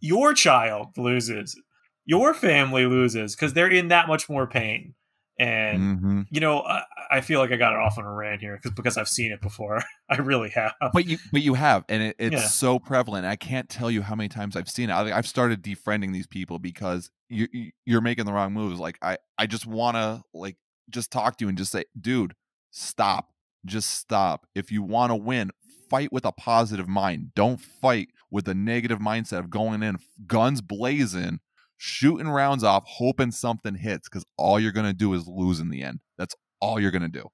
[0.00, 1.60] Your child loses.
[2.06, 4.94] Your family loses because they're in that much more pain.
[5.38, 8.40] And hmm you know, I, I feel like I got it off on a rant
[8.40, 9.82] here because because I've seen it before.
[10.08, 10.74] I really have.
[10.92, 12.46] But you, but you have, and it, it's Yeah.
[12.46, 13.26] so prevalent.
[13.26, 14.92] I can't tell you how many times I've seen it.
[14.92, 17.48] I, I've started defriending these people because you
[17.84, 18.78] you're making the wrong moves.
[18.78, 20.56] Like I, I just want to like
[20.88, 22.34] just talk to you and just say, dude,
[22.70, 23.30] stop,
[23.64, 24.46] just stop.
[24.54, 25.50] If you want to win,
[25.88, 27.32] fight with a positive mind.
[27.34, 31.40] Don't fight with a negative mindset of going in guns blazing,
[31.76, 34.08] shooting rounds off, hoping something hits.
[34.08, 36.00] Because all you're gonna do is lose in the end.
[36.18, 37.28] That's all you're gonna do.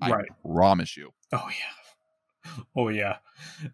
[0.00, 0.28] I Right.
[0.44, 1.10] promise you.
[1.32, 2.52] Oh yeah.
[2.76, 3.18] Oh yeah.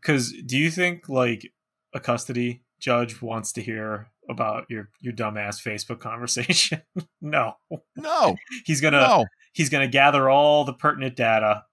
[0.03, 1.51] Cuz do you think like
[1.95, 6.83] a custody judge wants to hear about your your dumbass Facebook conversation?
[7.23, 7.55] no.
[7.97, 9.25] No, He's going to no.
[9.53, 11.65] He's going to gather all the pertinent data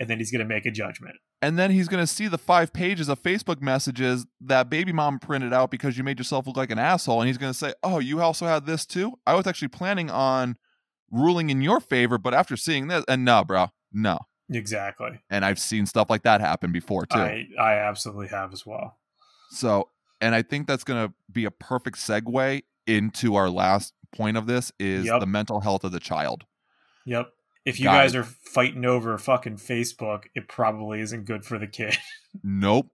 [0.00, 1.16] and then he's going to make a judgment.
[1.42, 5.18] and then he's going to see the five pages of Facebook messages that baby mom
[5.18, 7.20] printed out because you made yourself look like an asshole.
[7.20, 9.12] And he's going to say, Oh, you also had this too?
[9.26, 10.56] I was actually planning on
[11.10, 14.18] ruling in your favor, but after seeing this, and no, bro, no.
[14.50, 15.20] Exactly.
[15.30, 17.18] And I've seen stuff like that happen before too.
[17.18, 18.98] I I absolutely have as well.
[19.50, 19.88] So,
[20.20, 24.46] and I think that's going to be a perfect segue into our last point of
[24.46, 25.20] this is Yep.
[25.20, 26.44] the mental health of the child.
[27.06, 27.28] Yep.
[27.64, 28.18] If you Got guys it.
[28.18, 31.96] are fighting over fucking Facebook, it probably isn't good for the kid.
[32.42, 32.88] Nope.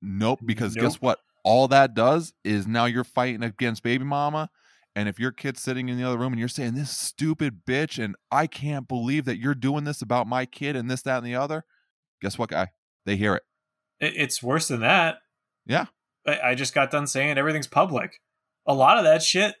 [0.00, 0.38] Nope.
[0.44, 1.18] Because guess what?
[1.42, 4.50] All that does is now you're fighting against baby mama.
[4.94, 8.02] And if your kid's sitting in the other room and you're saying, This stupid bitch,
[8.02, 11.26] and I can't believe that you're doing this about my kid and this, that, and
[11.26, 11.64] the other,
[12.22, 12.68] guess what, guy?
[13.04, 13.42] They hear it.
[13.98, 15.16] It- it's worse than that.
[15.66, 15.86] Yeah.
[16.26, 18.20] I, just got done saying everything's public.
[18.66, 19.56] A lot of that shit,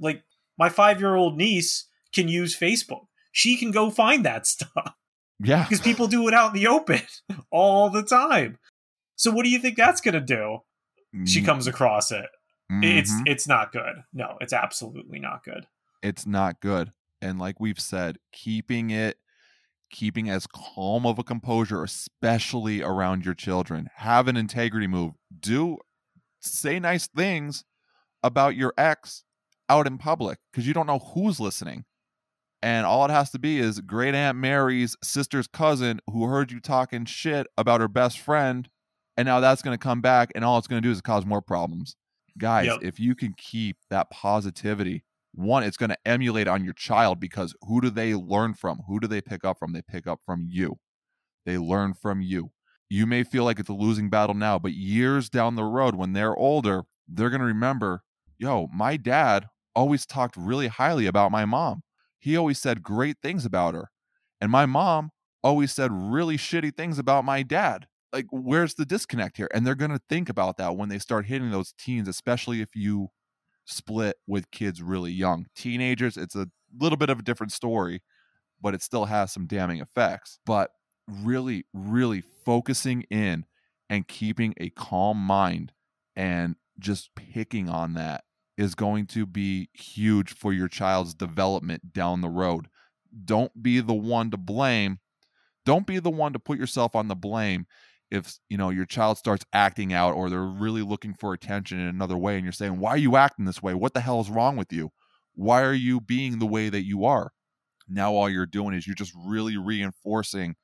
[0.00, 0.22] like
[0.58, 3.06] my five year old niece can use Facebook.
[3.32, 4.94] She can go find that stuff
[5.38, 5.62] Yeah.
[5.64, 7.00] because people do it out in the open
[7.50, 8.58] all the time.
[9.16, 10.58] So what do you think that's gonna do?
[11.26, 12.26] She comes across it.
[12.70, 13.22] It's Mhm.
[13.26, 13.96] it's not good.
[14.12, 15.66] No, it's absolutely not good.
[16.02, 16.92] it's not good.
[17.20, 19.18] And like we've said, keeping it
[19.92, 23.90] keeping as calm of a composure, especially around your children.
[23.96, 25.14] Have an integrity move.
[25.40, 25.78] Do
[26.38, 27.64] say nice things
[28.22, 29.24] about your ex
[29.68, 31.84] out in public because you don't know who's listening.
[32.62, 36.60] And all it has to be is great Aunt Mary's sister's cousin who heard you
[36.60, 38.68] talking shit about her best friend.
[39.16, 41.26] And now that's going to come back, and all it's going to do is cause
[41.26, 41.96] more problems.
[42.38, 42.78] Guys, Yep.
[42.82, 47.54] if you can keep that positivity, one, it's going to emulate on your child because
[47.62, 48.82] who do they learn from?
[48.86, 49.72] Who do they pick up from?
[49.72, 50.78] They pick up from you.
[51.44, 52.52] They learn from you.
[52.88, 56.12] You may feel like it's a losing battle now, but years down the road, when
[56.12, 58.02] they're older, they're going to remember
[58.40, 59.46] yo, my dad
[59.76, 61.82] always talked really highly about my mom.
[62.20, 63.90] He always said great things about her.
[64.40, 65.10] And my mom
[65.42, 67.86] always said really shitty things about my dad.
[68.12, 69.48] Like, where's the disconnect here?
[69.54, 72.68] And they're going to think about that when they start hitting those teens, especially if
[72.74, 73.08] you
[73.64, 75.46] split with kids really young.
[75.56, 76.48] Teenagers, it's a
[76.78, 78.02] little bit of a different story,
[78.60, 80.38] but it still has some damning effects.
[80.44, 80.70] But
[81.08, 83.46] really, really focusing in
[83.88, 85.72] and keeping a calm mind
[86.16, 88.24] and just picking on that
[88.60, 92.68] is going to be huge for your child's development down the road.
[93.24, 94.98] Don't be the one to blame.
[95.64, 97.66] Don't be the one to put yourself on the blame
[98.10, 101.86] if you know your child starts acting out or they're really looking for attention in
[101.86, 104.28] another way and you're saying why are you acting this way what the hell is
[104.28, 104.90] wrong with you
[105.36, 107.30] why are you being the way that you are
[107.88, 110.56] now all you're doing is you're just really reinforcing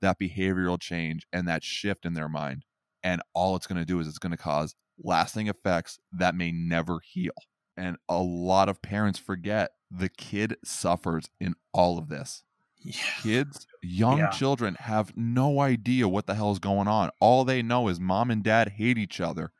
[0.00, 2.64] that behavioral change and that shift in their mind
[3.02, 6.50] and all it's going to do is it's going to cause lasting effects that may
[6.52, 7.32] never heal
[7.76, 12.44] and a lot of parents forget the kid suffers in all of this
[12.78, 12.94] Yeah.
[13.22, 14.30] kids, young Yeah.
[14.30, 17.10] children have no idea what the hell is going on.
[17.20, 19.52] All they know is mom and dad hate each other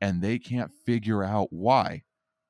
[0.00, 2.02] and they can't figure out why.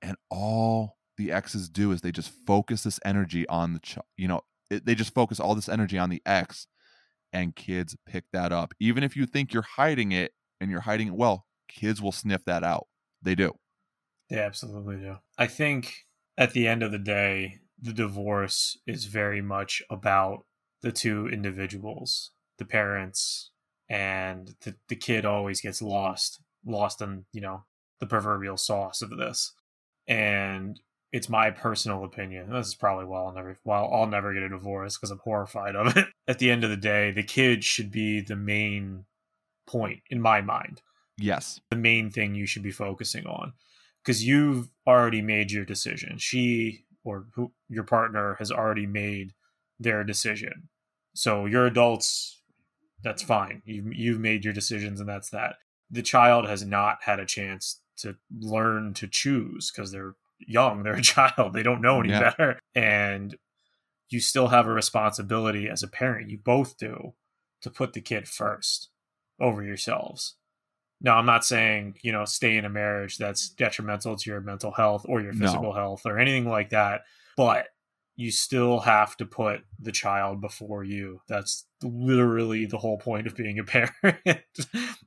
[0.02, 4.26] And all the exes do is they just focus this energy on the ch- you
[4.28, 4.40] know,
[4.70, 6.66] it, they just focus all this energy on the ex
[7.32, 8.74] and kids pick that up.
[8.80, 12.44] Even if you think you're hiding it and you're hiding it well, kids will sniff
[12.44, 12.86] that out.
[13.22, 13.52] They do.
[14.30, 15.16] They absolutely do.
[15.38, 16.06] I think
[16.36, 20.44] at the end of the day, the divorce is very much about
[20.82, 23.50] the two individuals, the parents,
[23.88, 27.64] and the, the kid always gets lost, lost in, you know,
[28.00, 29.52] the proverbial sauce of this.
[30.06, 30.80] And
[31.12, 32.50] it's my personal opinion.
[32.50, 35.76] This is probably why I'll never, while I'll never get a divorce because I'm horrified
[35.76, 36.06] of it.
[36.28, 39.04] At the end of the day, the kid should be the main
[39.66, 40.82] point in my mind
[41.18, 41.60] Yes.
[41.70, 43.52] the main thing you should be focusing on
[44.02, 46.18] because you've already made your decision.
[46.18, 49.32] She or who, your partner has already made
[49.78, 50.68] their decision.
[51.14, 52.42] So you're adults.
[53.02, 53.62] That's fine.
[53.64, 55.56] You've, you've made your decisions, and that's that.
[55.90, 60.82] The child has not had a chance to learn to choose because they're young.
[60.82, 61.52] They're a child.
[61.52, 62.20] They don't know any Yeah.
[62.20, 62.58] better.
[62.74, 63.36] And
[64.08, 66.30] you still have a responsibility as a parent.
[66.30, 67.14] You both do
[67.60, 68.88] to put the kid first
[69.40, 70.36] over yourselves.
[71.04, 74.72] Now, I'm not saying, you know, stay in a marriage that's detrimental to your mental
[74.72, 75.46] health or your No.
[75.46, 77.02] physical health or anything like that,
[77.36, 77.66] but
[78.16, 81.20] you still have to put the child before you.
[81.28, 83.64] That's literally the whole point of being a
[84.02, 84.40] parent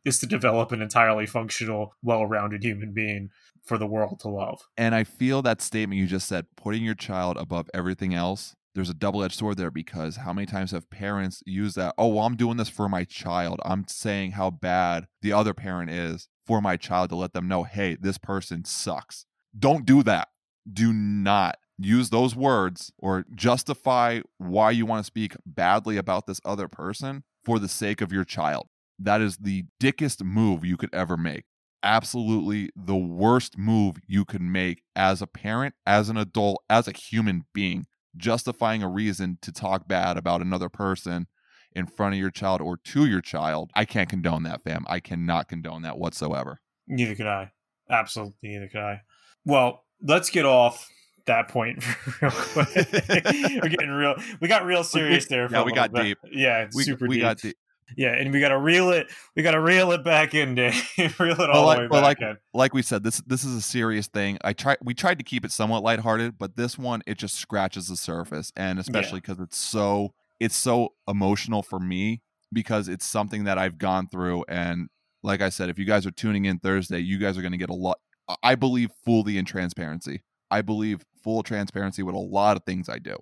[0.05, 3.29] is to develop an entirely functional, well-rounded human being
[3.63, 4.61] for the world to love.
[4.77, 8.91] And I feel that statement you just said, putting your child above everything else, there's
[8.91, 11.95] a double edged sword there because how many times have parents used that?
[11.97, 13.59] Oh, well, I'm doing this for my child.
[13.65, 17.63] I'm saying how bad the other parent is for my child to let them know,
[17.63, 19.25] hey, this person sucks.
[19.57, 20.27] Don't do that.
[20.71, 26.39] Do not use those words or justify why you want to speak badly about this
[26.45, 28.67] other person for the sake of your child.
[28.99, 31.45] That is the dickest move you could ever make
[31.83, 36.91] absolutely the worst move you could make as a parent, as an adult, as a
[36.91, 37.85] human being,
[38.17, 41.27] justifying a reason to talk bad about another person
[41.73, 43.71] in front of your child or to your child.
[43.75, 44.85] I can't condone that, fam.
[44.87, 46.59] I cannot condone that whatsoever.
[46.87, 47.51] Neither could I.
[47.89, 49.01] Absolutely, neither could I.
[49.45, 50.89] Well, let's get off
[51.25, 51.83] that point
[52.21, 52.67] real quick.
[52.75, 54.15] We're getting real.
[54.41, 55.47] We got real serious there.
[55.51, 56.03] Yeah, we got bit.
[56.03, 56.17] deep.
[56.31, 57.23] Yeah, We, super we deep.
[57.23, 57.53] got the
[57.95, 59.07] yeah, and we got to reel it.
[59.35, 60.73] We got to reel it back in, Dave.
[61.19, 62.37] reel it all like- the way well, back like- in.
[62.53, 64.37] like we said, this this is a serious thing.
[64.43, 67.87] I try we tried to keep it somewhat lighthearted, but this one it just scratches
[67.87, 72.21] the surface, and especially because it's so it's so emotional for me
[72.53, 74.45] because it's something that I've gone through.
[74.47, 74.89] And
[75.23, 77.57] like I said, if you guys are tuning in Thursday, you guys are going to
[77.57, 77.97] get a lot.
[78.43, 80.23] I believe fully in transparency.
[80.51, 83.15] I believe full transparency with a lot of things I do,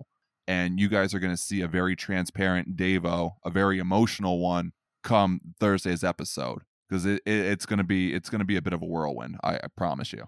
[0.46, 4.72] and you guys are going to see a very transparent Davo, a very emotional one,
[5.02, 8.82] come Thursday's episode because it, it, it's gonna be it's gonna be a bit of
[8.82, 9.38] a whirlwind.
[9.42, 10.24] I, I promise you.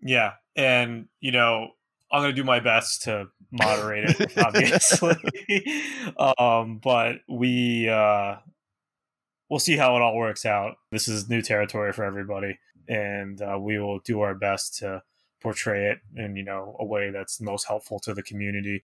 [0.00, 1.70] Yeah, and you know,
[2.10, 5.16] I'm gonna do my best to moderate it, obviously.
[6.38, 8.36] um, but we, uh,
[9.48, 10.76] we'll see how it all works out.
[10.90, 15.02] This is new territory for everybody, and uh, we will do our best to
[15.42, 18.84] portray it in you know a way that's most helpful to the community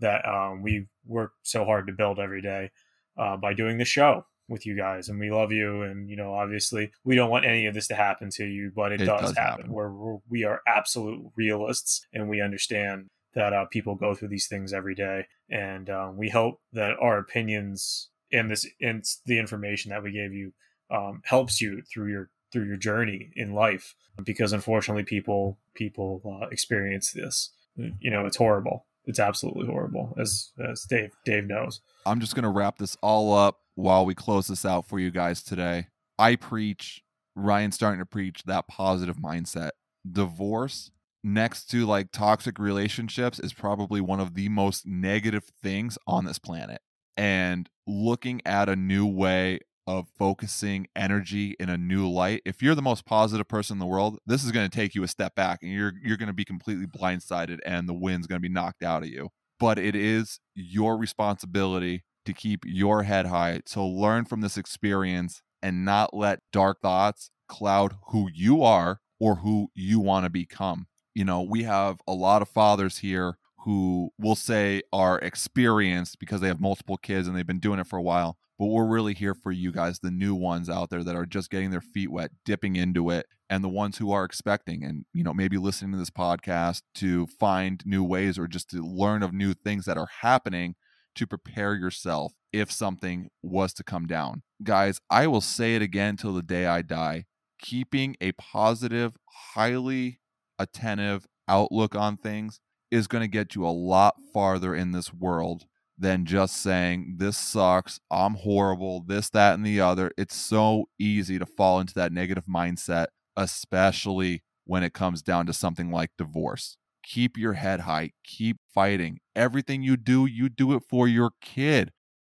[0.00, 2.70] that um, we work so hard to build every day
[3.18, 6.32] uh, by doing the show with you guys and we love you and you know
[6.32, 9.20] obviously we don't want any of this to happen to you but it, It does,
[9.20, 9.72] does happen, happen.
[9.72, 14.48] We're, we're we are absolute realists and we understand that uh, people go through these
[14.48, 19.90] things every day and um, we hope that our opinions and this and the information
[19.90, 20.52] that we gave you
[20.90, 23.94] um, helps you through your through your journey in life
[24.24, 27.52] because unfortunately people people uh, experience this.
[28.00, 32.48] You know it's horrible it's absolutely horrible as as dave dave knows I'm just to
[32.48, 35.86] wrap this all up while we close this out for you guys today.
[36.18, 37.04] I preach,
[37.36, 39.70] Ryan's starting to preach that positive mindset.
[40.10, 40.90] Divorce,
[41.22, 46.40] next to like toxic relationships, is probably one of the most negative things on this
[46.40, 46.80] planet.
[47.16, 52.76] And looking at a new way of focusing energy in a new light, if you're
[52.76, 55.34] the most positive person in the world, this is going to take you a step
[55.34, 58.52] back and you're you're going to be completely blindsided and the wind's going to be
[58.52, 63.82] knocked out of you but it is your responsibility to keep your head high, to
[63.82, 69.70] learn from this experience and not let dark thoughts cloud who you are or who
[69.74, 70.86] you want to become.
[71.14, 76.40] You know, we have a lot of fathers here who will say are experienced because
[76.40, 78.36] they have multiple kids and they've been doing it for a while.
[78.58, 81.50] But we're really here for you guys, the new ones out there that are just
[81.50, 85.22] getting their feet wet, dipping into it, and the ones who are expecting and, you
[85.22, 89.32] know, maybe listening to this podcast to find new ways or just to learn of
[89.32, 90.74] new things that are happening
[91.14, 94.42] to prepare yourself if something was to come down.
[94.62, 97.24] Guys, I will say it again till the day I die.
[97.60, 99.16] Keeping a positive,
[99.54, 100.20] highly
[100.58, 105.66] attentive outlook on things is going to get you a lot farther in this world
[105.98, 110.12] than just saying, this sucks, I'm horrible, this, that, and the other.
[110.16, 115.52] It's so easy to fall into that negative mindset, especially when it comes down to
[115.52, 116.76] something like divorce.
[117.02, 119.18] Keep your head high, keep fighting.
[119.34, 121.90] Everything you do, you do it for your kid.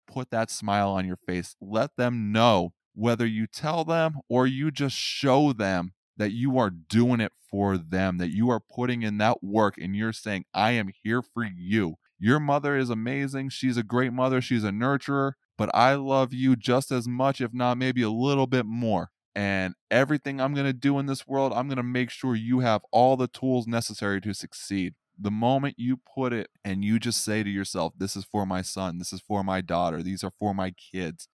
[0.06, 1.54] Put that smile on your face.
[1.60, 6.70] Let them know whether you tell them or you just show them that you are
[6.70, 10.72] doing it for them, that you are putting in that work and you're saying, I
[10.72, 11.96] am here for you.
[12.24, 13.48] Your mother is amazing.
[13.48, 14.40] She's a great mother.
[14.40, 18.46] She's a nurturer, but I love you just as much, if not maybe a little
[18.46, 19.10] bit more.
[19.34, 22.60] And everything I'm going to do in this world, I'm going to make sure you
[22.60, 24.94] have all the tools necessary to succeed.
[25.18, 28.62] The moment you put it and you just say to yourself, This is for my
[28.62, 31.26] son, this is for my daughter, these are for my kids,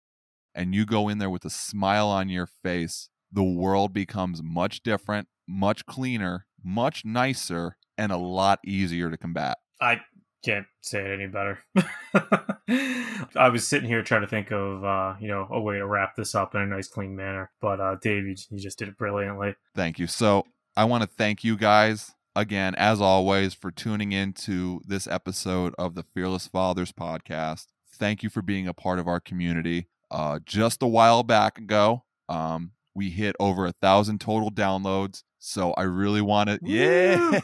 [0.55, 4.83] and you go in there with a smile on your face, the world becomes much
[4.83, 9.59] different, much cleaner, much nicer, and a lot easier to combat.
[9.83, 10.01] I
[10.45, 11.59] can't say it any better.
[13.37, 16.17] I was sitting here trying to think of uh, you know a way to wrap
[16.17, 18.99] this up in a nice, clean manner, but uh, Dave, you, you just did it
[18.99, 19.55] brilliantly.
[19.75, 20.07] Thank you.
[20.07, 25.07] So I want to thank you guys again, as always, for tuning in to this
[25.07, 27.67] episode of the Fearless Fathers podcast.
[27.93, 29.89] Thank you for being a part of our community.
[30.11, 35.23] Uh, just a while back ago, um, we hit over a thousand total downloads.
[35.39, 37.41] So I really want to, yeah.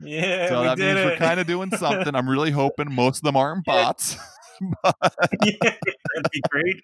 [0.00, 2.14] Yeah, so that means we're kind of doing something.
[2.14, 4.16] I'm really hoping most of them aren't bots.
[4.60, 4.90] yeah,
[5.60, 6.76] that'd be great.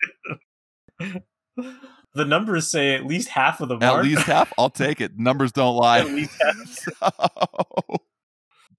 [2.15, 4.03] the numbers say at least half of them At are.
[4.03, 4.53] least half.
[4.59, 5.13] I'll take it.
[5.19, 6.01] Numbers don't lie.
[6.01, 7.11] At least half.
[7.31, 7.97] So,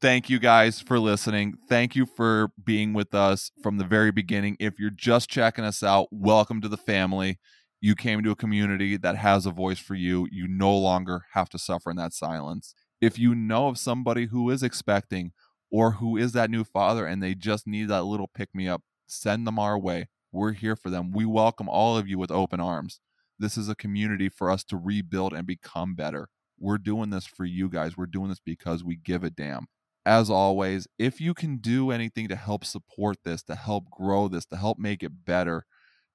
[0.01, 1.55] thank you guys for listening.
[1.69, 4.57] Thank you for being with us from the very beginning.
[4.59, 7.39] If you're just checking us out, welcome to the family.
[7.83, 10.27] You came to a community that has a voice for you.
[10.31, 12.75] You no longer have to suffer in that silence.
[13.01, 15.31] If you know of somebody who is expecting
[15.71, 18.83] or who is that new father and they just need that little pick me up,
[19.07, 20.09] send them our way.
[20.31, 21.11] We're here for them.
[21.11, 22.99] We welcome all of you with open arms.
[23.39, 26.29] This is a community for us to rebuild and become better.
[26.59, 27.97] We're doing this for you guys.
[27.97, 29.65] We're doing this because we give a damn.
[30.05, 34.45] As always, if you can do anything to help support this, to help grow this,
[34.45, 35.65] to help make it better,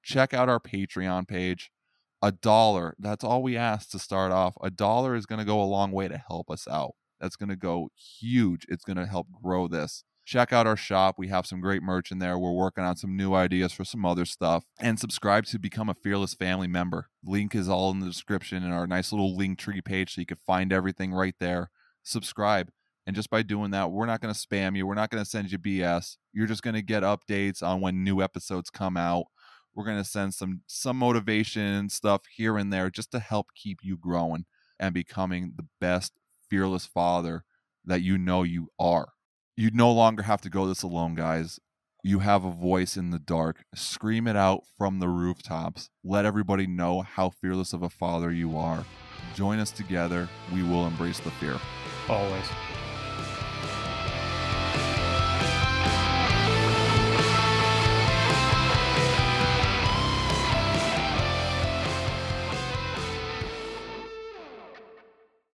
[0.07, 1.71] check out our Patreon page.
[2.23, 4.55] A dollar, that's all we ask to start off.
[4.63, 6.93] A dollar is going to go a long way to help us out.
[7.21, 8.65] That's going to go huge.
[8.69, 10.05] It's going to help grow this.
[10.25, 11.17] Check out our shop.
[11.19, 12.39] We have some great merch in there.
[12.39, 14.65] We're working on some new ideas for some other stuff.
[14.81, 17.09] And subscribe to become a Fearless family member.
[17.25, 20.39] Link is all in the description in our nice little Linktree page so you can
[20.39, 21.71] find everything right there.
[22.03, 22.71] Subscribe.
[23.07, 24.85] And just by doing that, we're not going to spam you.
[24.85, 26.17] We're not going to send you BS.
[26.33, 29.27] You're just going to get updates on when new episodes come out.
[29.77, 33.81] We're going to send some some motivation stuff here and there just to help keep
[33.83, 34.47] you growing
[34.81, 36.15] and becoming the best
[36.49, 37.45] fearless father
[37.85, 39.09] that you know you are.
[39.55, 41.61] You no longer have to go this alone, guys.
[42.03, 43.65] You have a voice in the dark.
[43.75, 45.91] Scream it out from the rooftops.
[46.03, 48.85] Let everybody know how fearless of a father you are.
[49.35, 50.29] Join us together.
[50.55, 51.59] We will embrace the fear.
[52.09, 52.47] Always.